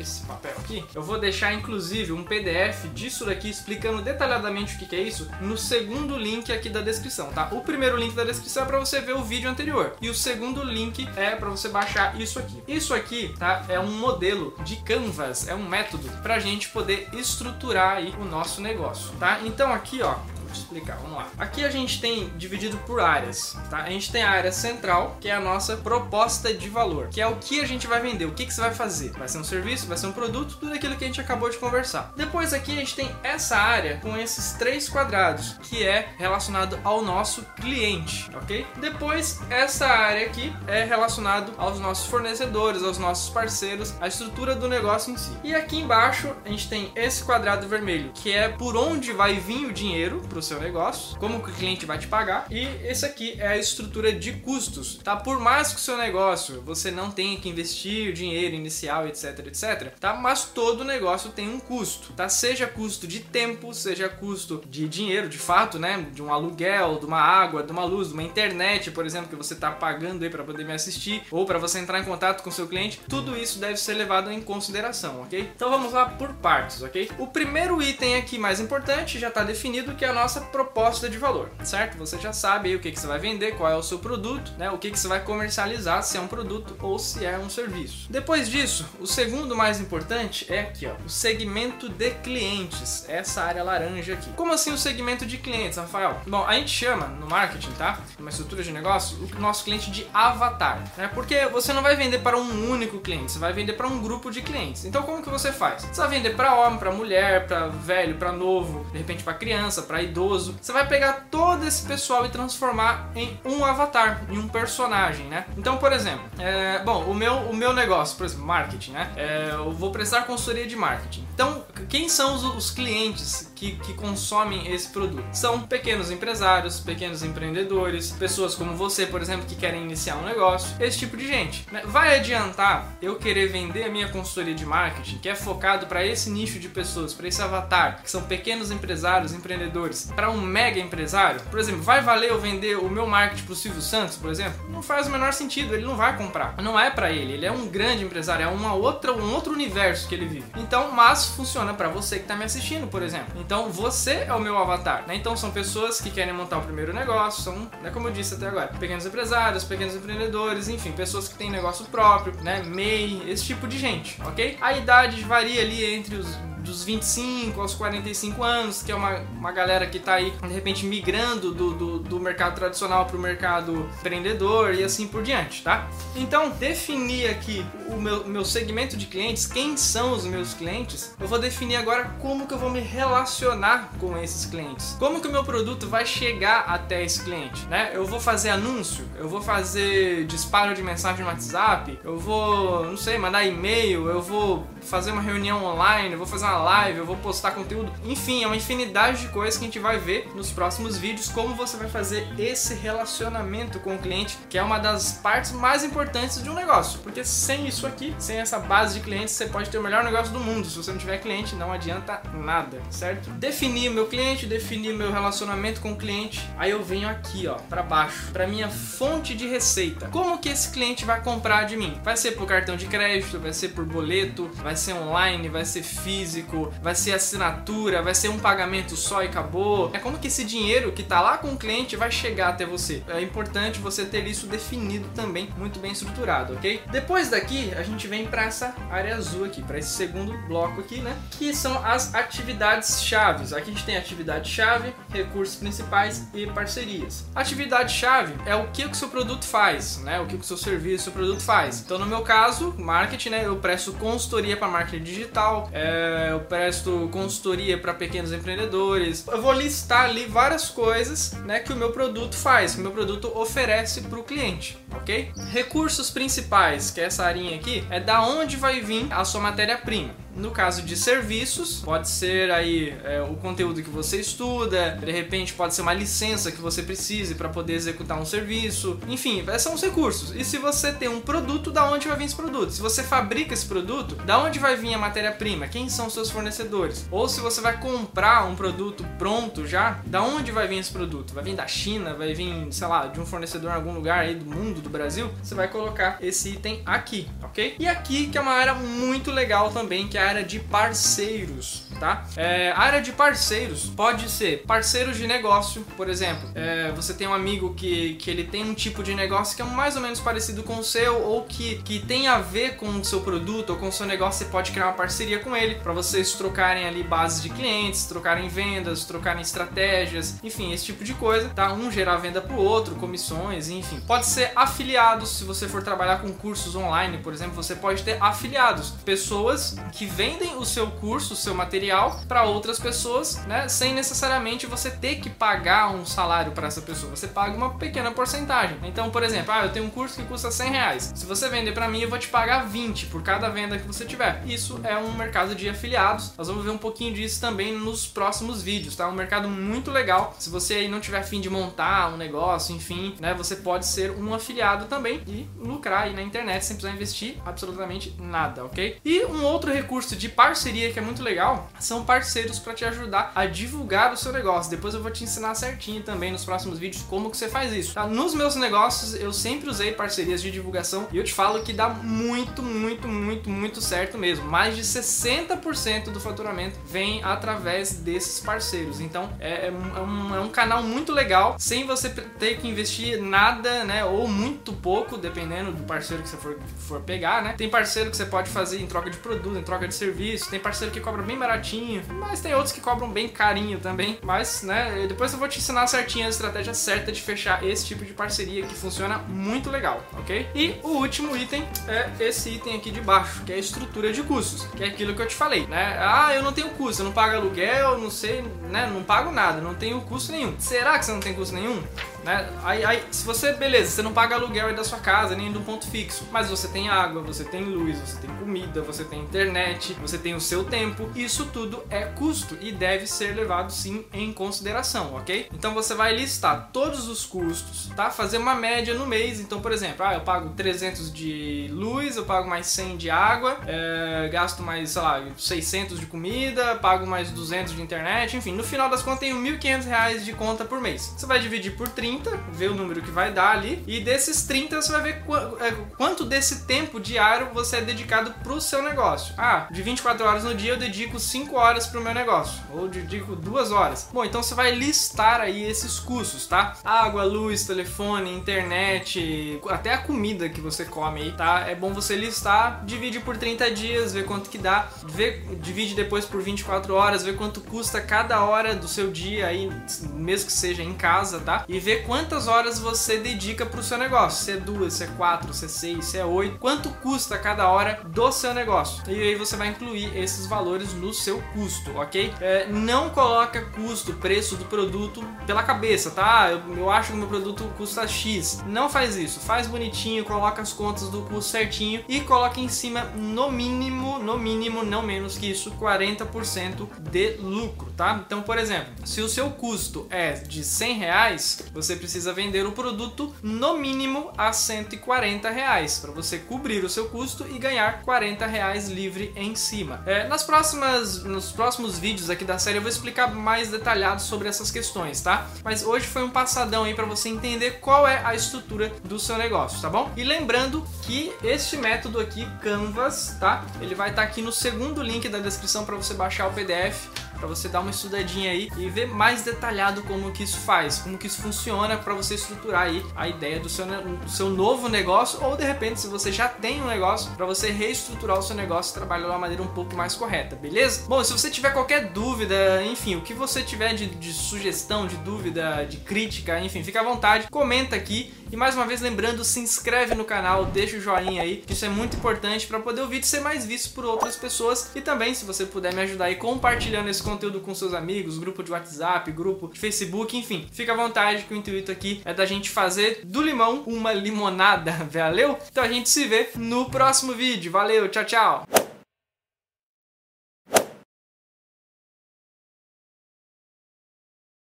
esse 0.00 0.24
papel 0.26 0.52
aqui, 0.58 0.84
eu 0.94 1.02
vou 1.02 1.18
deixar 1.18 1.52
inclusive 1.54 2.12
um 2.12 2.22
PDF 2.22 2.86
disso 2.94 3.24
daqui 3.24 3.48
explicando 3.48 4.02
detalhadamente 4.02 4.74
o 4.74 4.78
que, 4.78 4.94
é 4.94 5.00
isso 5.00 5.28
no 5.40 5.56
segundo 5.56 6.16
link 6.16 6.52
aqui 6.52 6.68
da 6.68 6.80
descrição, 6.80 7.30
tá? 7.30 7.48
O 7.52 7.62
primeiro 7.62 7.96
link 7.96 8.14
da 8.14 8.24
descrição 8.24 8.64
é 8.64 8.66
para 8.66 8.78
você 8.78 9.00
ver 9.00 9.14
o 9.14 9.22
vídeo 9.22 9.48
anterior 9.48 9.96
e 10.00 10.08
o 10.10 10.14
segundo 10.14 10.62
link 10.62 11.08
é 11.16 11.30
para 11.34 11.48
você 11.48 11.68
baixar 11.68 12.20
isso 12.20 12.38
aqui. 12.38 12.62
Isso 12.68 12.94
aqui, 12.94 13.34
tá? 13.38 13.64
É 13.68 13.80
um 13.80 13.90
modelo 13.90 14.54
de 14.64 14.76
Canvas, 14.76 15.48
é 15.48 15.54
um 15.54 15.66
método 15.66 16.08
para 16.22 16.34
a 16.34 16.38
gente 16.38 16.68
poder 16.68 17.08
estruturar 17.12 17.96
aí 17.96 18.14
o 18.20 18.24
nosso 18.24 18.60
negócio, 18.60 19.12
tá? 19.18 19.40
Então 19.44 19.72
aqui, 19.72 20.02
ó, 20.02 20.16
te 20.52 20.60
explicar, 20.60 20.96
vamos 20.96 21.16
lá. 21.16 21.28
Aqui 21.38 21.64
a 21.64 21.70
gente 21.70 22.00
tem 22.00 22.28
dividido 22.36 22.76
por 22.78 23.00
áreas, 23.00 23.56
tá? 23.70 23.78
A 23.78 23.90
gente 23.90 24.10
tem 24.10 24.22
a 24.22 24.30
área 24.30 24.52
central, 24.52 25.16
que 25.20 25.28
é 25.28 25.34
a 25.34 25.40
nossa 25.40 25.76
proposta 25.76 26.52
de 26.52 26.68
valor, 26.68 27.08
que 27.08 27.20
é 27.20 27.26
o 27.26 27.36
que 27.36 27.60
a 27.60 27.66
gente 27.66 27.86
vai 27.86 28.00
vender, 28.00 28.24
o 28.24 28.32
que, 28.32 28.46
que 28.46 28.52
você 28.52 28.60
vai 28.60 28.74
fazer. 28.74 29.12
Vai 29.12 29.28
ser 29.28 29.38
um 29.38 29.44
serviço, 29.44 29.86
vai 29.86 29.96
ser 29.96 30.06
um 30.06 30.12
produto, 30.12 30.56
tudo 30.58 30.74
aquilo 30.74 30.96
que 30.96 31.04
a 31.04 31.06
gente 31.06 31.20
acabou 31.20 31.48
de 31.50 31.58
conversar. 31.58 32.12
Depois 32.16 32.52
aqui 32.52 32.72
a 32.72 32.76
gente 32.76 32.94
tem 32.94 33.10
essa 33.22 33.56
área 33.56 33.98
com 33.98 34.16
esses 34.16 34.52
três 34.52 34.88
quadrados, 34.88 35.56
que 35.62 35.86
é 35.86 36.08
relacionado 36.18 36.78
ao 36.84 37.02
nosso 37.02 37.42
cliente, 37.56 38.30
ok? 38.34 38.66
Depois 38.80 39.40
essa 39.50 39.86
área 39.86 40.26
aqui 40.26 40.54
é 40.66 40.84
relacionado 40.84 41.52
aos 41.56 41.78
nossos 41.78 42.06
fornecedores, 42.06 42.82
aos 42.82 42.98
nossos 42.98 43.30
parceiros, 43.30 43.94
a 44.00 44.08
estrutura 44.08 44.54
do 44.54 44.68
negócio 44.68 45.12
em 45.12 45.16
si. 45.16 45.30
E 45.42 45.54
aqui 45.54 45.78
embaixo 45.78 46.34
a 46.44 46.48
gente 46.48 46.68
tem 46.68 46.92
esse 46.94 47.24
quadrado 47.24 47.68
vermelho, 47.68 48.10
que 48.14 48.32
é 48.32 48.48
por 48.48 48.76
onde 48.76 49.12
vai 49.12 49.34
vir 49.34 49.66
o 49.66 49.72
dinheiro 49.72 50.20
para 50.36 50.40
o 50.40 50.42
seu 50.42 50.60
negócio, 50.60 51.16
como 51.18 51.42
que 51.42 51.50
o 51.50 51.54
cliente 51.54 51.86
vai 51.86 51.98
te 51.98 52.06
pagar, 52.06 52.46
e 52.50 52.66
esse 52.84 53.06
aqui 53.06 53.36
é 53.38 53.48
a 53.48 53.56
estrutura 53.56 54.12
de 54.12 54.34
custos, 54.34 55.00
tá? 55.02 55.16
Por 55.16 55.40
mais 55.40 55.72
que 55.72 55.76
o 55.76 55.80
seu 55.80 55.96
negócio 55.96 56.60
você 56.60 56.90
não 56.90 57.10
tenha 57.10 57.40
que 57.40 57.48
investir 57.48 58.12
dinheiro 58.12 58.54
inicial, 58.54 59.08
etc, 59.08 59.38
etc, 59.46 59.94
tá? 59.98 60.12
Mas 60.12 60.44
todo 60.44 60.84
negócio 60.84 61.30
tem 61.30 61.48
um 61.48 61.58
custo, 61.58 62.12
tá? 62.12 62.28
Seja 62.28 62.66
custo 62.66 63.06
de 63.06 63.20
tempo, 63.20 63.72
seja 63.72 64.10
custo 64.10 64.62
de 64.68 64.86
dinheiro, 64.86 65.26
de 65.26 65.38
fato, 65.38 65.78
né? 65.78 66.06
De 66.12 66.22
um 66.22 66.30
aluguel, 66.30 66.98
de 66.98 67.06
uma 67.06 67.20
água, 67.20 67.62
de 67.62 67.72
uma 67.72 67.84
luz, 67.86 68.08
de 68.08 68.14
uma 68.14 68.22
internet, 68.22 68.90
por 68.90 69.06
exemplo, 69.06 69.30
que 69.30 69.36
você 69.36 69.54
está 69.54 69.70
pagando 69.70 70.22
aí 70.22 70.28
para 70.28 70.44
poder 70.44 70.64
me 70.64 70.74
assistir, 70.74 71.22
ou 71.30 71.46
para 71.46 71.58
você 71.58 71.78
entrar 71.78 71.98
em 71.98 72.04
contato 72.04 72.42
com 72.42 72.50
seu 72.50 72.68
cliente, 72.68 73.00
tudo 73.08 73.34
isso 73.34 73.58
deve 73.58 73.78
ser 73.78 73.94
levado 73.94 74.30
em 74.30 74.42
consideração, 74.42 75.22
ok? 75.22 75.50
Então 75.56 75.70
vamos 75.70 75.94
lá 75.94 76.04
por 76.04 76.34
partes, 76.34 76.82
ok? 76.82 77.10
O 77.18 77.26
primeiro 77.26 77.82
item 77.82 78.16
aqui 78.16 78.36
mais 78.36 78.60
importante 78.60 79.18
já 79.18 79.28
está 79.28 79.42
definido 79.42 79.94
que 79.94 80.04
é 80.04 80.08
a 80.08 80.12
nossa 80.12 80.25
nossa 80.26 80.40
proposta 80.40 81.08
de 81.08 81.18
valor, 81.18 81.48
certo? 81.62 81.96
Você 81.98 82.18
já 82.18 82.32
sabe 82.32 82.70
aí 82.70 82.74
o 82.74 82.80
que, 82.80 82.90
que 82.90 82.98
você 82.98 83.06
vai 83.06 83.20
vender, 83.20 83.54
qual 83.54 83.70
é 83.70 83.76
o 83.76 83.82
seu 83.82 84.00
produto, 84.00 84.52
né? 84.58 84.68
O 84.72 84.76
que, 84.76 84.90
que 84.90 84.98
você 84.98 85.06
vai 85.06 85.22
comercializar, 85.22 86.02
se 86.02 86.16
é 86.16 86.20
um 86.20 86.26
produto 86.26 86.76
ou 86.80 86.98
se 86.98 87.24
é 87.24 87.38
um 87.38 87.48
serviço. 87.48 88.10
Depois 88.10 88.50
disso, 88.50 88.84
o 88.98 89.06
segundo 89.06 89.54
mais 89.54 89.80
importante 89.80 90.44
é 90.52 90.62
aqui, 90.62 90.84
ó, 90.84 90.94
o 91.04 91.08
segmento 91.08 91.88
de 91.88 92.10
clientes, 92.10 93.08
essa 93.08 93.40
área 93.44 93.62
laranja 93.62 94.14
aqui. 94.14 94.28
Como 94.32 94.52
assim 94.52 94.72
o 94.72 94.76
segmento 94.76 95.24
de 95.24 95.38
clientes, 95.38 95.78
Rafael? 95.78 96.20
Bom, 96.26 96.44
a 96.44 96.54
gente 96.54 96.70
chama 96.70 97.06
no 97.06 97.28
marketing, 97.28 97.70
tá? 97.72 98.00
Numa 98.18 98.30
estrutura 98.30 98.64
de 98.64 98.72
negócio, 98.72 99.16
o 99.32 99.40
nosso 99.40 99.62
cliente 99.62 99.92
de 99.92 100.08
avatar, 100.12 100.82
né? 100.96 101.08
Porque 101.14 101.46
você 101.46 101.72
não 101.72 101.82
vai 101.82 101.94
vender 101.94 102.18
para 102.18 102.36
um 102.36 102.68
único 102.68 102.98
cliente, 102.98 103.30
você 103.30 103.38
vai 103.38 103.52
vender 103.52 103.74
para 103.74 103.86
um 103.86 104.02
grupo 104.02 104.28
de 104.28 104.42
clientes. 104.42 104.84
Então 104.84 105.04
como 105.04 105.22
que 105.22 105.30
você 105.30 105.52
faz? 105.52 105.84
Você 105.84 106.00
vai 106.00 106.10
vender 106.10 106.34
para 106.34 106.52
homem, 106.56 106.80
para 106.80 106.90
mulher, 106.90 107.46
para 107.46 107.68
velho, 107.68 108.16
para 108.16 108.32
novo, 108.32 108.84
de 108.90 108.98
repente 108.98 109.22
para 109.22 109.34
criança, 109.34 109.82
para 109.82 110.02
idoso 110.02 110.15
idoso. 110.16 110.56
Você 110.60 110.72
vai 110.72 110.88
pegar 110.88 111.26
todo 111.30 111.64
esse 111.64 111.86
pessoal 111.86 112.24
e 112.24 112.30
transformar 112.30 113.10
em 113.14 113.38
um 113.44 113.64
avatar, 113.64 114.22
em 114.30 114.38
um 114.38 114.48
personagem, 114.48 115.26
né? 115.26 115.44
Então, 115.56 115.76
por 115.76 115.92
exemplo, 115.92 116.24
é, 116.38 116.78
bom, 116.82 117.04
o 117.04 117.14
meu, 117.14 117.34
o 117.34 117.54
meu 117.54 117.74
negócio, 117.74 118.16
por 118.16 118.24
exemplo, 118.24 118.46
marketing, 118.46 118.92
né? 118.92 119.12
É, 119.16 119.50
eu 119.52 119.70
vou 119.72 119.90
prestar 119.90 120.22
consultoria 120.22 120.66
de 120.66 120.74
marketing. 120.74 121.25
Então, 121.36 121.66
quem 121.90 122.08
são 122.08 122.34
os, 122.34 122.42
os 122.56 122.70
clientes 122.70 123.52
que, 123.54 123.72
que 123.72 123.92
consomem 123.92 124.72
esse 124.72 124.88
produto? 124.88 125.22
São 125.32 125.60
pequenos 125.60 126.10
empresários, 126.10 126.80
pequenos 126.80 127.22
empreendedores, 127.22 128.10
pessoas 128.12 128.54
como 128.54 128.74
você, 128.74 129.04
por 129.04 129.20
exemplo, 129.20 129.44
que 129.44 129.54
querem 129.54 129.82
iniciar 129.82 130.16
um 130.16 130.24
negócio, 130.24 130.74
esse 130.80 130.98
tipo 130.98 131.14
de 131.14 131.26
gente. 131.26 131.66
Né? 131.70 131.82
Vai 131.84 132.16
adiantar 132.16 132.96
eu 133.02 133.16
querer 133.16 133.48
vender 133.48 133.84
a 133.84 133.90
minha 133.90 134.08
consultoria 134.08 134.54
de 134.54 134.64
marketing, 134.64 135.18
que 135.18 135.28
é 135.28 135.34
focado 135.34 135.84
para 135.84 136.06
esse 136.06 136.30
nicho 136.30 136.58
de 136.58 136.70
pessoas, 136.70 137.12
para 137.12 137.28
esse 137.28 137.42
avatar, 137.42 138.02
que 138.02 138.10
são 138.10 138.22
pequenos 138.22 138.70
empresários, 138.70 139.34
empreendedores, 139.34 140.10
para 140.16 140.30
um 140.30 140.40
mega 140.40 140.80
empresário? 140.80 141.42
Por 141.50 141.60
exemplo, 141.60 141.82
vai 141.82 142.00
valer 142.00 142.30
eu 142.30 142.40
vender 142.40 142.78
o 142.78 142.88
meu 142.88 143.06
marketing 143.06 143.44
pro 143.44 143.54
Silvio 143.54 143.82
Santos, 143.82 144.16
por 144.16 144.30
exemplo? 144.30 144.58
Não 144.70 144.82
faz 144.82 145.06
o 145.06 145.10
menor 145.10 145.34
sentido, 145.34 145.74
ele 145.74 145.84
não 145.84 145.98
vai 145.98 146.16
comprar. 146.16 146.56
Não 146.62 146.80
é 146.80 146.88
para 146.88 147.12
ele, 147.12 147.34
ele 147.34 147.44
é 147.44 147.52
um 147.52 147.68
grande 147.68 148.04
empresário, 148.04 148.44
é 148.44 148.48
uma 148.48 148.72
outra, 148.72 149.12
um 149.12 149.34
outro 149.34 149.52
universo 149.52 150.08
que 150.08 150.14
ele 150.14 150.24
vive. 150.24 150.46
Então, 150.56 150.90
mas 150.92 151.25
funciona 151.34 151.74
para 151.74 151.88
você 151.88 152.18
que 152.18 152.26
tá 152.26 152.36
me 152.36 152.44
assistindo, 152.44 152.86
por 152.86 153.02
exemplo. 153.02 153.40
Então, 153.40 153.70
você 153.70 154.24
é 154.26 154.32
o 154.32 154.40
meu 154.40 154.56
avatar, 154.58 155.04
né? 155.06 155.14
Então, 155.14 155.36
são 155.36 155.50
pessoas 155.50 156.00
que 156.00 156.10
querem 156.10 156.32
montar 156.32 156.58
o 156.58 156.62
primeiro 156.62 156.92
negócio, 156.92 157.42
são, 157.42 157.70
né, 157.82 157.90
como 157.92 158.08
eu 158.08 158.12
disse 158.12 158.34
até 158.34 158.48
agora, 158.48 158.68
pequenos 158.68 159.06
empresários, 159.06 159.64
pequenos 159.64 159.94
empreendedores, 159.94 160.68
enfim, 160.68 160.92
pessoas 160.92 161.28
que 161.28 161.34
têm 161.34 161.50
negócio 161.50 161.84
próprio, 161.86 162.34
né, 162.42 162.62
MEI, 162.62 163.22
esse 163.28 163.44
tipo 163.44 163.66
de 163.66 163.78
gente, 163.78 164.20
ok? 164.24 164.56
A 164.60 164.72
idade 164.76 165.22
varia 165.22 165.60
ali 165.62 165.84
entre 165.84 166.16
os 166.16 166.26
dos 166.66 166.82
25 166.82 167.60
aos 167.60 167.74
45 167.74 168.42
anos, 168.42 168.82
que 168.82 168.90
é 168.90 168.94
uma, 168.94 169.20
uma 169.38 169.52
galera 169.52 169.86
que 169.86 169.98
tá 169.98 170.14
aí, 170.14 170.30
de 170.30 170.52
repente, 170.52 170.84
migrando 170.84 171.54
do, 171.54 171.72
do, 171.72 171.98
do 172.00 172.20
mercado 172.20 172.56
tradicional 172.56 173.06
para 173.06 173.16
o 173.16 173.20
mercado 173.20 173.88
empreendedor 174.00 174.74
e 174.74 174.82
assim 174.82 175.06
por 175.06 175.22
diante, 175.22 175.62
tá? 175.62 175.88
Então, 176.16 176.50
definir 176.50 177.30
aqui 177.30 177.64
o 177.88 178.00
meu, 178.00 178.26
meu 178.26 178.44
segmento 178.44 178.96
de 178.96 179.06
clientes, 179.06 179.46
quem 179.46 179.76
são 179.76 180.12
os 180.12 180.24
meus 180.24 180.52
clientes, 180.54 181.14
eu 181.20 181.28
vou 181.28 181.38
definir 181.38 181.76
agora 181.76 182.16
como 182.20 182.46
que 182.46 182.54
eu 182.54 182.58
vou 182.58 182.70
me 182.70 182.80
relacionar 182.80 183.92
com 183.98 184.18
esses 184.18 184.44
clientes. 184.44 184.96
Como 184.98 185.20
que 185.20 185.28
o 185.28 185.32
meu 185.32 185.44
produto 185.44 185.88
vai 185.88 186.04
chegar 186.04 186.64
até 186.66 187.04
esse 187.04 187.22
cliente, 187.22 187.64
né? 187.66 187.92
Eu 187.94 188.04
vou 188.04 188.18
fazer 188.18 188.50
anúncio, 188.50 189.04
eu 189.16 189.28
vou 189.28 189.40
fazer 189.40 190.26
disparo 190.26 190.74
de 190.74 190.82
mensagem 190.82 191.24
no 191.24 191.30
WhatsApp, 191.30 191.98
eu 192.02 192.18
vou, 192.18 192.84
não 192.84 192.96
sei, 192.96 193.18
mandar 193.18 193.44
e-mail, 193.44 194.08
eu 194.08 194.20
vou 194.20 194.66
fazer 194.86 195.12
uma 195.12 195.22
reunião 195.22 195.64
online, 195.64 196.12
eu 196.12 196.18
vou 196.18 196.26
fazer 196.26 196.44
uma 196.44 196.58
live, 196.58 196.98
eu 196.98 197.06
vou 197.06 197.16
postar 197.16 197.50
conteúdo. 197.52 197.92
Enfim, 198.04 198.42
é 198.42 198.46
uma 198.46 198.56
infinidade 198.56 199.22
de 199.22 199.28
coisas 199.28 199.58
que 199.58 199.64
a 199.64 199.66
gente 199.66 199.78
vai 199.78 199.98
ver 199.98 200.30
nos 200.34 200.50
próximos 200.50 200.96
vídeos 200.96 201.28
como 201.28 201.54
você 201.54 201.76
vai 201.76 201.88
fazer 201.88 202.26
esse 202.38 202.74
relacionamento 202.74 203.80
com 203.80 203.94
o 203.94 203.98
cliente, 203.98 204.38
que 204.48 204.58
é 204.58 204.62
uma 204.62 204.78
das 204.78 205.12
partes 205.12 205.52
mais 205.52 205.84
importantes 205.84 206.42
de 206.42 206.48
um 206.48 206.54
negócio. 206.54 207.00
Porque 207.00 207.24
sem 207.24 207.66
isso 207.66 207.86
aqui, 207.86 208.14
sem 208.18 208.38
essa 208.38 208.58
base 208.58 208.98
de 208.98 209.04
clientes, 209.04 209.34
você 209.34 209.46
pode 209.46 209.70
ter 209.70 209.78
o 209.78 209.82
melhor 209.82 210.04
negócio 210.04 210.32
do 210.32 210.40
mundo. 210.40 210.66
Se 210.68 210.76
você 210.76 210.90
não 210.90 210.98
tiver 210.98 211.18
cliente, 211.18 211.54
não 211.54 211.72
adianta 211.72 212.22
nada, 212.32 212.80
certo? 212.90 213.30
Definir 213.30 213.90
meu 213.90 214.06
cliente, 214.06 214.46
definir 214.46 214.94
meu 214.94 215.12
relacionamento 215.12 215.80
com 215.80 215.92
o 215.92 215.96
cliente. 215.96 216.48
Aí 216.56 216.70
eu 216.70 216.82
venho 216.82 217.08
aqui, 217.08 217.46
ó, 217.46 217.54
para 217.54 217.82
baixo, 217.82 218.30
para 218.32 218.46
minha 218.46 218.68
fonte 218.68 219.34
de 219.34 219.46
receita. 219.46 220.08
Como 220.08 220.38
que 220.38 220.48
esse 220.48 220.70
cliente 220.70 221.04
vai 221.04 221.20
comprar 221.22 221.64
de 221.64 221.76
mim? 221.76 221.98
Vai 222.04 222.16
ser 222.16 222.32
por 222.32 222.46
cartão 222.46 222.76
de 222.76 222.86
crédito, 222.86 223.38
vai 223.38 223.52
ser 223.52 223.68
por 223.70 223.84
boleto, 223.84 224.50
vai 224.54 224.75
ser 224.76 224.94
online, 224.94 225.48
vai 225.48 225.64
ser 225.64 225.82
físico, 225.82 226.72
vai 226.82 226.94
ser 226.94 227.12
assinatura, 227.12 228.02
vai 228.02 228.14
ser 228.14 228.28
um 228.28 228.38
pagamento 228.38 228.96
só 228.96 229.22
e 229.22 229.26
acabou. 229.26 229.90
É 229.92 229.98
como 229.98 230.18
que 230.18 230.28
esse 230.28 230.44
dinheiro 230.44 230.92
que 230.92 231.02
tá 231.02 231.20
lá 231.20 231.38
com 231.38 231.52
o 231.52 231.56
cliente 231.56 231.96
vai 231.96 232.10
chegar 232.10 232.48
até 232.48 232.64
você. 232.64 233.02
É 233.08 233.20
importante 233.20 233.78
você 233.78 234.04
ter 234.04 234.26
isso 234.26 234.46
definido 234.46 235.08
também, 235.14 235.48
muito 235.56 235.78
bem 235.78 235.92
estruturado, 235.92 236.54
ok? 236.54 236.82
Depois 236.90 237.30
daqui, 237.30 237.72
a 237.76 237.82
gente 237.82 238.06
vem 238.06 238.26
para 238.26 238.44
essa 238.44 238.74
área 238.90 239.16
azul 239.16 239.44
aqui, 239.44 239.62
para 239.62 239.78
esse 239.78 239.90
segundo 239.90 240.36
bloco 240.46 240.80
aqui, 240.80 241.00
né? 241.00 241.16
Que 241.32 241.54
são 241.54 241.84
as 241.84 242.14
atividades 242.14 243.02
chaves. 243.02 243.52
Aqui 243.52 243.70
a 243.70 243.72
gente 243.72 243.84
tem 243.84 243.96
atividade 243.96 244.50
chave, 244.50 244.94
recursos 245.10 245.56
principais 245.56 246.26
e 246.34 246.46
parcerias. 246.46 247.24
Atividade 247.34 247.92
chave 247.92 248.34
é 248.44 248.54
o 248.54 248.68
que 248.68 248.84
o 248.84 248.94
seu 248.94 249.08
produto 249.08 249.44
faz, 249.44 249.98
né? 249.98 250.20
O 250.20 250.26
que 250.26 250.36
o 250.36 250.42
seu 250.42 250.56
serviço, 250.56 251.02
o 251.02 251.04
seu 251.04 251.12
produto 251.12 251.42
faz. 251.42 251.80
Então, 251.80 251.98
no 251.98 252.06
meu 252.06 252.22
caso, 252.22 252.74
marketing, 252.78 253.30
né? 253.30 253.46
Eu 253.46 253.56
presto 253.56 253.92
consultoria 253.94 254.56
para 254.56 254.65
marketing 254.66 255.04
digital, 255.04 255.68
é, 255.72 256.28
eu 256.30 256.40
presto 256.40 257.08
consultoria 257.12 257.78
para 257.78 257.94
pequenos 257.94 258.32
empreendedores. 258.32 259.24
Eu 259.26 259.40
vou 259.40 259.52
listar 259.52 260.04
ali 260.04 260.26
várias 260.26 260.68
coisas, 260.68 261.32
né? 261.44 261.60
Que 261.60 261.72
o 261.72 261.76
meu 261.76 261.92
produto 261.92 262.36
faz, 262.36 262.74
que 262.74 262.80
o 262.80 262.82
meu 262.82 262.92
produto 262.92 263.30
oferece 263.36 264.02
para 264.02 264.18
o 264.18 264.24
cliente, 264.24 264.78
ok? 264.94 265.32
Recursos 265.52 266.10
principais, 266.10 266.90
que 266.90 267.00
é 267.00 267.04
essa 267.04 267.24
arinha 267.24 267.56
aqui, 267.56 267.84
é 267.90 268.00
da 268.00 268.22
onde 268.22 268.56
vai 268.56 268.80
vir 268.80 269.06
a 269.10 269.24
sua 269.24 269.40
matéria-prima. 269.40 270.26
No 270.36 270.50
caso 270.50 270.82
de 270.82 270.96
serviços, 270.98 271.80
pode 271.82 272.10
ser 272.10 272.50
aí 272.50 272.94
é, 273.04 273.22
o 273.22 273.36
conteúdo 273.36 273.82
que 273.82 273.88
você 273.88 274.20
estuda, 274.20 274.90
de 275.02 275.10
repente 275.10 275.54
pode 275.54 275.74
ser 275.74 275.80
uma 275.80 275.94
licença 275.94 276.52
que 276.52 276.60
você 276.60 276.82
precise 276.82 277.34
para 277.34 277.48
poder 277.48 277.72
executar 277.72 278.20
um 278.20 278.24
serviço, 278.26 279.00
enfim, 279.08 279.42
são 279.58 279.72
os 279.72 279.82
recursos. 279.82 280.36
E 280.36 280.44
se 280.44 280.58
você 280.58 280.92
tem 280.92 281.08
um 281.08 281.22
produto, 281.22 281.70
da 281.70 281.90
onde 281.90 282.06
vai 282.06 282.18
vir 282.18 282.24
esse 282.24 282.36
produto? 282.36 282.70
Se 282.70 282.82
você 282.82 283.02
fabrica 283.02 283.54
esse 283.54 283.64
produto, 283.64 284.14
da 284.26 284.38
onde 284.38 284.55
vai 284.58 284.76
vir 284.76 284.94
a 284.94 284.98
matéria-prima? 284.98 285.68
Quem 285.68 285.88
são 285.88 286.08
seus 286.10 286.30
fornecedores? 286.30 287.06
Ou 287.10 287.28
se 287.28 287.40
você 287.40 287.60
vai 287.60 287.78
comprar 287.78 288.46
um 288.46 288.54
produto 288.54 289.04
pronto 289.18 289.66
já, 289.66 290.00
da 290.06 290.22
onde 290.22 290.52
vai 290.52 290.66
vir 290.66 290.78
esse 290.78 290.92
produto? 290.92 291.34
Vai 291.34 291.44
vir 291.44 291.54
da 291.54 291.66
China, 291.66 292.14
vai 292.14 292.34
vir, 292.34 292.68
sei 292.70 292.86
lá, 292.86 293.06
de 293.06 293.20
um 293.20 293.26
fornecedor 293.26 293.70
em 293.70 293.74
algum 293.74 293.92
lugar 293.92 294.20
aí 294.20 294.34
do 294.34 294.44
mundo, 294.44 294.80
do 294.80 294.90
Brasil? 294.90 295.30
Você 295.42 295.54
vai 295.54 295.68
colocar 295.68 296.18
esse 296.20 296.50
item 296.50 296.82
aqui, 296.84 297.28
ok? 297.42 297.76
E 297.78 297.86
aqui 297.86 298.28
que 298.28 298.38
é 298.38 298.40
uma 298.40 298.52
área 298.52 298.74
muito 298.74 299.30
legal 299.30 299.70
também, 299.70 300.08
que 300.08 300.18
é 300.18 300.22
a 300.22 300.28
área 300.28 300.44
de 300.44 300.58
parceiros 300.58 301.85
tá? 301.96 302.24
É, 302.36 302.72
área 302.72 303.00
de 303.00 303.12
parceiros 303.12 303.86
pode 303.86 304.30
ser 304.30 304.62
parceiros 304.66 305.16
de 305.16 305.26
negócio, 305.26 305.82
por 305.96 306.08
exemplo. 306.08 306.48
É, 306.54 306.92
você 306.92 307.14
tem 307.14 307.26
um 307.26 307.34
amigo 307.34 307.74
que, 307.74 308.14
que 308.14 308.30
ele 308.30 308.44
tem 308.44 308.64
um 308.64 308.74
tipo 308.74 309.02
de 309.02 309.14
negócio 309.14 309.56
que 309.56 309.62
é 309.62 309.64
mais 309.64 309.96
ou 309.96 310.02
menos 310.02 310.20
parecido 310.20 310.62
com 310.62 310.78
o 310.78 310.84
seu 310.84 311.22
ou 311.22 311.42
que, 311.42 311.76
que 311.82 311.98
tem 311.98 312.28
a 312.28 312.38
ver 312.38 312.76
com 312.76 312.88
o 312.88 313.04
seu 313.04 313.20
produto 313.20 313.70
ou 313.70 313.76
com 313.76 313.88
o 313.88 313.92
seu 313.92 314.06
negócio, 314.06 314.44
você 314.44 314.50
pode 314.50 314.70
criar 314.72 314.86
uma 314.86 314.92
parceria 314.92 315.38
com 315.38 315.56
ele 315.56 315.76
para 315.76 315.92
vocês 315.92 316.32
trocarem 316.32 316.86
ali 316.86 317.02
bases 317.02 317.42
de 317.42 317.48
clientes, 317.48 318.06
trocarem 318.06 318.48
vendas, 318.48 319.04
trocarem 319.04 319.42
estratégias, 319.42 320.36
enfim, 320.42 320.72
esse 320.72 320.86
tipo 320.86 321.04
de 321.04 321.14
coisa, 321.14 321.48
tá? 321.48 321.72
Um 321.72 321.90
gerar 321.90 322.16
venda 322.16 322.40
pro 322.40 322.56
outro, 322.56 322.94
comissões, 322.96 323.68
enfim. 323.68 324.00
Pode 324.06 324.26
ser 324.26 324.52
afiliados, 324.54 325.38
se 325.38 325.44
você 325.44 325.68
for 325.68 325.82
trabalhar 325.82 326.20
com 326.20 326.32
cursos 326.32 326.74
online, 326.74 327.18
por 327.18 327.32
exemplo, 327.32 327.54
você 327.54 327.74
pode 327.74 328.02
ter 328.02 328.18
afiliados, 328.20 328.90
pessoas 329.04 329.76
que 329.92 330.06
vendem 330.06 330.56
o 330.56 330.64
seu 330.64 330.88
curso, 330.88 331.34
o 331.34 331.36
seu 331.36 331.54
material 331.54 331.85
material 331.86 332.20
para 332.26 332.44
outras 332.44 332.78
pessoas, 332.78 333.44
né? 333.46 333.68
Sem 333.68 333.94
necessariamente 333.94 334.66
você 334.66 334.90
ter 334.90 335.16
que 335.16 335.30
pagar 335.30 335.90
um 335.90 336.04
salário 336.04 336.52
para 336.52 336.66
essa 336.66 336.80
pessoa. 336.80 337.14
Você 337.14 337.28
paga 337.28 337.56
uma 337.56 337.74
pequena 337.74 338.10
porcentagem. 338.10 338.76
Então, 338.82 339.10
por 339.10 339.22
exemplo, 339.22 339.52
ah, 339.52 339.64
eu 339.64 339.72
tenho 339.72 339.86
um 339.86 339.90
curso 339.90 340.16
que 340.16 340.26
custa 340.26 340.50
100 340.50 340.70
reais. 340.70 341.12
Se 341.14 341.24
você 341.24 341.48
vender 341.48 341.72
para 341.72 341.88
mim, 341.88 342.00
eu 342.00 342.08
vou 342.08 342.18
te 342.18 342.28
pagar 342.28 342.66
20 342.66 343.06
por 343.06 343.22
cada 343.22 343.48
venda 343.48 343.78
que 343.78 343.86
você 343.86 344.04
tiver. 344.04 344.42
Isso 344.46 344.80
é 344.82 344.96
um 344.96 345.12
mercado 345.12 345.54
de 345.54 345.68
afiliados. 345.68 346.32
Nós 346.36 346.48
vamos 346.48 346.64
ver 346.64 346.70
um 346.70 346.78
pouquinho 346.78 347.14
disso 347.14 347.40
também 347.40 347.72
nos 347.72 348.06
próximos 348.06 348.62
vídeos, 348.62 348.96
tá? 348.96 349.08
Um 349.08 349.12
mercado 349.12 349.48
muito 349.48 349.90
legal. 349.90 350.34
Se 350.38 350.50
você 350.50 350.74
aí 350.74 350.88
não 350.88 351.00
tiver 351.00 351.22
fim 351.22 351.40
de 351.40 351.48
montar 351.48 352.12
um 352.12 352.16
negócio, 352.16 352.74
enfim, 352.74 353.14
né? 353.20 353.34
Você 353.34 353.56
pode 353.56 353.86
ser 353.86 354.10
um 354.10 354.34
afiliado 354.34 354.86
também 354.86 355.22
e 355.26 355.48
lucrar 355.58 356.04
aí 356.04 356.14
na 356.14 356.22
internet 356.22 356.64
sem 356.64 356.76
precisar 356.76 356.94
investir 356.94 357.36
absolutamente 357.44 358.14
nada, 358.18 358.64
ok? 358.64 358.98
E 359.04 359.24
um 359.26 359.44
outro 359.44 359.72
recurso 359.72 360.16
de 360.16 360.28
parceria 360.28 360.92
que 360.92 360.98
é 360.98 361.02
muito 361.02 361.22
legal 361.22 361.68
são 361.78 362.04
parceiros 362.04 362.58
para 362.58 362.74
te 362.74 362.84
ajudar 362.84 363.32
a 363.34 363.46
divulgar 363.46 364.12
o 364.12 364.16
seu 364.16 364.32
negócio. 364.32 364.70
Depois 364.70 364.94
eu 364.94 365.02
vou 365.02 365.10
te 365.10 365.24
ensinar 365.24 365.54
certinho 365.54 366.02
também 366.02 366.32
nos 366.32 366.44
próximos 366.44 366.78
vídeos 366.78 367.02
como 367.02 367.30
que 367.30 367.36
você 367.36 367.48
faz 367.48 367.72
isso. 367.72 367.94
Tá? 367.94 368.06
Nos 368.06 368.34
meus 368.34 368.56
negócios 368.56 369.14
eu 369.14 369.32
sempre 369.32 369.68
usei 369.68 369.92
parcerias 369.92 370.42
de 370.42 370.50
divulgação 370.50 371.08
e 371.12 371.18
eu 371.18 371.24
te 371.24 371.32
falo 371.32 371.62
que 371.62 371.72
dá 371.72 371.88
muito, 371.88 372.62
muito, 372.62 373.08
muito, 373.08 373.50
muito 373.50 373.80
certo 373.80 374.16
mesmo. 374.18 374.46
Mais 374.46 374.76
de 374.76 374.82
60% 374.82 376.10
do 376.10 376.20
faturamento 376.20 376.78
vem 376.86 377.22
através 377.22 377.92
desses 377.92 378.40
parceiros. 378.40 379.00
Então 379.00 379.30
é, 379.38 379.68
é, 379.68 379.70
um, 379.70 380.34
é 380.34 380.40
um 380.40 380.48
canal 380.48 380.82
muito 380.82 381.12
legal, 381.12 381.56
sem 381.58 381.86
você 381.86 382.08
ter 382.10 382.58
que 382.58 382.68
investir 382.68 383.20
nada, 383.20 383.84
né? 383.84 384.04
Ou 384.04 384.28
muito 384.28 384.72
pouco, 384.72 385.16
dependendo 385.16 385.72
do 385.72 385.82
parceiro 385.84 386.22
que 386.22 386.28
você 386.28 386.36
for, 386.36 386.58
for 386.78 387.00
pegar, 387.00 387.42
né? 387.42 387.54
Tem 387.56 387.68
parceiro 387.68 388.10
que 388.10 388.16
você 388.16 388.26
pode 388.26 388.50
fazer 388.50 388.80
em 388.80 388.86
troca 388.86 389.10
de 389.10 389.16
produto, 389.18 389.58
em 389.58 389.62
troca 389.62 389.86
de 389.86 389.94
serviço, 389.94 390.50
tem 390.50 390.60
parceiro 390.60 390.92
que 390.92 391.00
cobra 391.00 391.22
bem 391.22 391.38
baratinho 391.38 391.65
baratinho, 391.66 392.02
mas 392.20 392.40
tem 392.40 392.54
outros 392.54 392.72
que 392.72 392.80
cobram 392.80 393.10
bem 393.10 393.28
carinho 393.28 393.80
também. 393.80 394.18
Mas, 394.22 394.62
né, 394.62 395.06
depois 395.08 395.32
eu 395.32 395.38
vou 395.38 395.48
te 395.48 395.58
ensinar 395.58 395.86
certinho 395.88 396.26
a 396.26 396.28
estratégia 396.28 396.72
certa 396.72 397.10
de 397.10 397.20
fechar 397.20 397.64
esse 397.64 397.84
tipo 397.84 398.04
de 398.04 398.12
parceria 398.12 398.64
que 398.64 398.74
funciona 398.74 399.18
muito 399.18 399.68
legal, 399.68 400.02
ok? 400.12 400.48
E 400.54 400.76
o 400.82 401.00
último 401.00 401.36
item 401.36 401.66
é 401.88 402.10
esse 402.20 402.50
item 402.50 402.76
aqui 402.76 402.90
de 402.90 403.00
baixo, 403.00 403.42
que 403.44 403.52
é 403.52 403.56
a 403.56 403.58
estrutura 403.58 404.12
de 404.12 404.22
custos, 404.22 404.66
que 404.76 404.84
é 404.84 404.86
aquilo 404.86 405.14
que 405.14 405.22
eu 405.22 405.26
te 405.26 405.34
falei, 405.34 405.66
né? 405.66 405.96
Ah, 405.98 406.32
eu 406.34 406.42
não 406.42 406.52
tenho 406.52 406.68
custo, 406.70 407.02
eu 407.02 407.06
não 407.06 407.12
pago 407.12 407.34
aluguel, 407.34 407.98
não 407.98 408.10
sei, 408.10 408.42
né, 408.70 408.88
não 408.92 409.02
pago 409.02 409.32
nada, 409.32 409.60
não 409.60 409.74
tenho 409.74 410.00
custo 410.02 410.32
nenhum. 410.32 410.54
Será 410.58 410.98
que 410.98 411.04
você 411.04 411.12
não 411.12 411.20
tem 411.20 411.34
custo 411.34 411.54
nenhum? 411.54 411.82
Né? 412.26 412.44
Aí, 412.64 412.84
aí, 412.84 413.04
se 413.12 413.24
você, 413.24 413.52
beleza, 413.52 413.92
você 413.92 414.02
não 414.02 414.12
paga 414.12 414.34
aluguel 414.34 414.74
da 414.74 414.82
sua 414.82 414.98
casa, 414.98 415.36
nem 415.36 415.52
do 415.52 415.60
ponto 415.60 415.88
fixo, 415.88 416.26
mas 416.32 416.50
você 416.50 416.66
tem 416.66 416.88
água, 416.88 417.22
você 417.22 417.44
tem 417.44 417.62
luz, 417.62 417.96
você 418.00 418.20
tem 418.20 418.36
comida, 418.36 418.82
você 418.82 419.04
tem 419.04 419.20
internet, 419.20 419.96
você 420.00 420.18
tem 420.18 420.34
o 420.34 420.40
seu 420.40 420.64
tempo, 420.64 421.08
isso 421.14 421.46
tudo 421.52 421.84
é 421.88 422.02
custo 422.02 422.58
e 422.60 422.72
deve 422.72 423.06
ser 423.06 423.36
levado 423.36 423.70
sim 423.70 424.04
em 424.12 424.32
consideração, 424.32 425.14
ok? 425.14 425.48
Então 425.54 425.72
você 425.72 425.94
vai 425.94 426.16
listar 426.16 426.70
todos 426.72 427.06
os 427.06 427.24
custos, 427.24 427.92
tá? 427.94 428.10
Fazer 428.10 428.38
uma 428.38 428.56
média 428.56 428.92
no 428.94 429.06
mês, 429.06 429.38
então 429.38 429.60
por 429.60 429.70
exemplo, 429.70 430.04
ah, 430.04 430.14
eu 430.14 430.22
pago 430.22 430.48
300 430.56 431.12
de 431.12 431.68
luz, 431.70 432.16
eu 432.16 432.24
pago 432.24 432.50
mais 432.50 432.66
100 432.66 432.96
de 432.96 433.08
água, 433.08 433.58
é, 433.68 434.28
gasto 434.32 434.64
mais, 434.64 434.90
sei 434.90 435.02
lá, 435.02 435.22
600 435.38 436.00
de 436.00 436.06
comida, 436.06 436.74
pago 436.74 437.06
mais 437.06 437.30
200 437.30 437.76
de 437.76 437.80
internet, 437.80 438.36
enfim, 438.36 438.52
no 438.52 438.64
final 438.64 438.90
das 438.90 439.00
contas 439.00 439.20
tenho 439.20 439.36
1.500 439.36 439.84
reais 439.84 440.24
de 440.24 440.32
conta 440.32 440.64
por 440.64 440.80
mês. 440.80 441.14
Você 441.16 441.24
vai 441.24 441.38
dividir 441.38 441.76
por 441.76 441.88
30 441.88 442.15
30, 442.18 442.36
vê 442.52 442.68
o 442.68 442.74
número 442.74 443.02
que 443.02 443.10
vai 443.10 443.32
dar 443.32 443.52
ali, 443.52 443.82
e 443.86 444.00
desses 444.00 444.44
30 444.44 444.80
você 444.80 444.92
vai 444.92 445.02
ver 445.02 445.24
é, 445.60 445.72
quanto 445.96 446.24
desse 446.24 446.66
tempo 446.66 447.00
diário 447.00 447.48
você 447.52 447.76
é 447.76 447.80
dedicado 447.80 448.32
pro 448.42 448.60
seu 448.60 448.82
negócio. 448.82 449.34
Ah, 449.36 449.66
de 449.70 449.82
24 449.82 450.24
horas 450.24 450.44
no 450.44 450.54
dia 450.54 450.72
eu 450.72 450.76
dedico 450.76 451.18
5 451.18 451.56
horas 451.56 451.86
pro 451.86 452.00
meu 452.00 452.14
negócio, 452.14 452.62
ou 452.72 452.88
dedico 452.88 453.36
2 453.36 453.72
horas. 453.72 454.08
Bom, 454.12 454.24
então 454.24 454.42
você 454.42 454.54
vai 454.54 454.72
listar 454.72 455.40
aí 455.40 455.64
esses 455.64 455.98
custos, 455.98 456.46
tá? 456.46 456.76
Água, 456.84 457.24
luz, 457.24 457.64
telefone, 457.64 458.32
internet, 458.34 459.60
até 459.68 459.92
a 459.92 459.98
comida 459.98 460.48
que 460.48 460.60
você 460.60 460.84
come 460.84 461.22
aí, 461.22 461.32
tá? 461.32 461.64
É 461.68 461.74
bom 461.74 461.92
você 461.92 462.16
listar, 462.16 462.84
divide 462.84 463.20
por 463.20 463.36
30 463.36 463.70
dias, 463.70 464.12
ver 464.12 464.24
quanto 464.24 464.50
que 464.50 464.58
dá, 464.58 464.88
vê, 465.04 465.42
divide 465.60 465.94
depois 465.94 466.24
por 466.24 466.40
24 466.40 466.94
horas, 466.94 467.22
ver 467.22 467.36
quanto 467.36 467.60
custa 467.60 468.00
cada 468.00 468.42
hora 468.44 468.74
do 468.74 468.88
seu 468.88 469.10
dia 469.10 469.46
aí, 469.46 469.70
mesmo 470.14 470.46
que 470.46 470.52
seja 470.52 470.82
em 470.82 470.94
casa, 470.94 471.40
tá? 471.40 471.64
E 471.68 471.78
ver 471.78 472.04
quantas 472.06 472.46
horas 472.46 472.78
você 472.78 473.18
dedica 473.18 473.66
pro 473.66 473.82
seu 473.82 473.98
negócio. 473.98 474.44
Se 474.44 474.52
é 474.52 474.56
duas, 474.56 474.94
se 474.94 475.04
é 475.04 475.06
quatro, 475.08 475.52
se 475.52 475.64
é 475.64 475.68
seis, 475.68 476.04
se 476.06 476.18
é 476.18 476.24
oito, 476.24 476.58
quanto 476.58 476.88
custa 476.88 477.36
cada 477.36 477.68
hora 477.68 478.00
do 478.06 478.32
seu 478.32 478.54
negócio. 478.54 479.02
E 479.08 479.20
aí 479.20 479.34
você 479.34 479.56
vai 479.56 479.68
incluir 479.68 480.16
esses 480.16 480.46
valores 480.46 480.94
no 480.94 481.12
seu 481.12 481.42
custo, 481.52 481.96
ok? 481.96 482.32
É, 482.40 482.66
não 482.68 483.10
coloca 483.10 483.60
custo, 483.62 484.14
preço 484.14 484.56
do 484.56 484.64
produto 484.64 485.22
pela 485.46 485.62
cabeça, 485.62 486.10
tá? 486.10 486.50
Eu, 486.50 486.76
eu 486.76 486.90
acho 486.90 487.08
que 487.08 487.14
o 487.14 487.18
meu 487.18 487.28
produto 487.28 487.64
custa 487.76 488.06
X. 488.06 488.62
Não 488.66 488.88
faz 488.88 489.16
isso. 489.16 489.40
Faz 489.40 489.66
bonitinho, 489.66 490.24
coloca 490.24 490.62
as 490.62 490.72
contas 490.72 491.08
do 491.08 491.22
custo 491.22 491.50
certinho 491.50 492.04
e 492.08 492.20
coloca 492.20 492.60
em 492.60 492.68
cima 492.68 493.02
no 493.16 493.50
mínimo, 493.50 494.18
no 494.18 494.38
mínimo, 494.38 494.84
não 494.84 495.02
menos 495.02 495.36
que 495.36 495.50
isso, 495.50 495.72
40% 495.72 496.88
de 497.10 497.36
lucro, 497.38 497.85
tá? 497.96 498.20
Então, 498.24 498.42
por 498.42 498.58
exemplo, 498.58 498.92
se 499.04 499.20
o 499.20 499.28
seu 499.28 499.50
custo 499.50 500.06
é 500.10 500.32
de 500.32 500.62
100 500.62 500.98
reais, 500.98 501.62
você 501.72 501.96
precisa 501.96 502.32
vender 502.32 502.66
o 502.66 502.72
produto 502.72 503.34
no 503.42 503.78
mínimo 503.78 504.30
a 504.36 504.52
140 504.52 505.48
reais 505.50 505.98
para 505.98 506.12
você 506.12 506.38
cobrir 506.38 506.84
o 506.84 506.88
seu 506.88 507.08
custo 507.08 507.46
e 507.48 507.58
ganhar 507.58 508.02
40 508.02 508.46
reais 508.46 508.88
livre 508.88 509.32
em 509.34 509.54
cima. 509.54 510.02
É, 510.06 510.28
nas 510.28 510.42
próximas, 510.42 511.22
nos 511.24 511.50
próximos 511.50 511.98
vídeos 511.98 512.28
aqui 512.28 512.44
da 512.44 512.58
série 512.58 512.78
eu 512.78 512.82
vou 512.82 512.90
explicar 512.90 513.34
mais 513.34 513.70
detalhado 513.70 514.20
sobre 514.20 514.48
essas 514.48 514.70
questões, 514.70 515.20
tá? 515.20 515.46
Mas 515.64 515.82
hoje 515.82 516.06
foi 516.06 516.22
um 516.22 516.30
passadão 516.30 516.84
aí 516.84 516.94
para 516.94 517.06
você 517.06 517.28
entender 517.28 517.78
qual 517.80 518.06
é 518.06 518.20
a 518.24 518.34
estrutura 518.34 518.92
do 519.04 519.18
seu 519.18 519.38
negócio, 519.38 519.80
tá 519.80 519.88
bom? 519.88 520.10
E 520.16 520.24
lembrando 520.24 520.84
que 521.02 521.32
este 521.42 521.76
método 521.76 522.20
aqui, 522.20 522.46
Canvas, 522.60 523.36
tá? 523.40 523.64
Ele 523.80 523.94
vai 523.94 524.10
estar 524.10 524.22
tá 524.22 524.28
aqui 524.28 524.42
no 524.42 524.52
segundo 524.52 525.02
link 525.02 525.28
da 525.28 525.38
descrição 525.38 525.84
para 525.84 525.96
você 525.96 526.14
baixar 526.14 526.48
o 526.48 526.52
PDF 526.52 527.08
para 527.36 527.46
você 527.46 527.68
dar 527.68 527.80
uma 527.80 527.90
estudadinha 527.90 528.50
aí 528.50 528.70
e 528.76 528.88
ver 528.88 529.06
mais 529.06 529.42
detalhado 529.42 530.02
como 530.02 530.32
que 530.32 530.42
isso 530.42 530.58
faz, 530.58 530.98
como 530.98 531.18
que 531.18 531.26
isso 531.26 531.40
funciona 531.42 531.96
para 531.96 532.14
você 532.14 532.34
estruturar 532.34 532.82
aí 532.82 533.04
a 533.14 533.28
ideia 533.28 533.60
do 533.60 533.68
seu, 533.68 533.86
do 533.86 534.28
seu 534.28 534.50
novo 534.50 534.88
negócio 534.88 535.42
ou 535.44 535.56
de 535.56 535.64
repente 535.64 536.00
se 536.00 536.08
você 536.08 536.32
já 536.32 536.48
tem 536.48 536.82
um 536.82 536.86
negócio 536.86 537.30
para 537.32 537.46
você 537.46 537.70
reestruturar 537.70 538.38
o 538.38 538.42
seu 538.42 538.56
negócio 538.56 538.90
e 538.90 538.94
trabalhar 538.94 539.24
de 539.24 539.30
uma 539.30 539.38
maneira 539.38 539.62
um 539.62 539.68
pouco 539.68 539.94
mais 539.94 540.14
correta, 540.14 540.56
beleza? 540.56 541.04
Bom, 541.06 541.22
se 541.22 541.32
você 541.32 541.50
tiver 541.50 541.70
qualquer 541.72 542.10
dúvida, 542.10 542.82
enfim, 542.84 543.16
o 543.16 543.20
que 543.20 543.34
você 543.34 543.62
tiver 543.62 543.94
de, 543.94 544.06
de 544.06 544.32
sugestão, 544.32 545.06
de 545.06 545.16
dúvida, 545.18 545.86
de 545.88 545.98
crítica, 545.98 546.60
enfim, 546.60 546.82
fica 546.82 547.00
à 547.00 547.04
vontade, 547.04 547.48
comenta 547.50 547.96
aqui 547.96 548.32
e 548.50 548.56
mais 548.56 548.76
uma 548.76 548.86
vez 548.86 549.00
lembrando, 549.00 549.44
se 549.44 549.58
inscreve 549.58 550.14
no 550.14 550.24
canal, 550.24 550.66
deixa 550.66 550.96
o 550.96 551.00
joinha 551.00 551.42
aí, 551.42 551.64
isso 551.68 551.84
é 551.84 551.88
muito 551.88 552.16
importante 552.16 552.66
para 552.66 552.78
poder 552.78 553.02
o 553.02 553.08
vídeo 553.08 553.26
ser 553.26 553.40
mais 553.40 553.66
visto 553.66 553.92
por 553.92 554.04
outras 554.04 554.36
pessoas 554.36 554.90
e 554.94 555.00
também 555.00 555.34
se 555.34 555.44
você 555.44 555.66
puder 555.66 555.92
me 555.92 556.02
ajudar 556.02 556.26
aí 556.26 556.36
compartilhando 556.36 557.08
esse 557.08 557.22
conteúdo 557.26 557.60
com 557.60 557.74
seus 557.74 557.92
amigos, 557.92 558.38
grupo 558.38 558.62
de 558.62 558.70
WhatsApp, 558.70 559.30
grupo 559.32 559.68
de 559.72 559.80
Facebook, 559.80 560.36
enfim, 560.36 560.66
fica 560.70 560.92
à 560.92 560.96
vontade 560.96 561.42
que 561.42 561.52
o 561.52 561.56
intuito 561.56 561.90
aqui 561.90 562.22
é 562.24 562.32
da 562.32 562.46
gente 562.46 562.70
fazer 562.70 563.20
do 563.24 563.42
limão 563.42 563.82
uma 563.84 564.12
limonada, 564.12 564.92
valeu? 565.10 565.58
Então 565.70 565.82
a 565.82 565.88
gente 565.88 566.08
se 566.08 566.24
vê 566.26 566.48
no 566.54 566.88
próximo 566.88 567.34
vídeo, 567.34 567.72
valeu, 567.72 568.08
tchau, 568.08 568.24
tchau! 568.24 568.85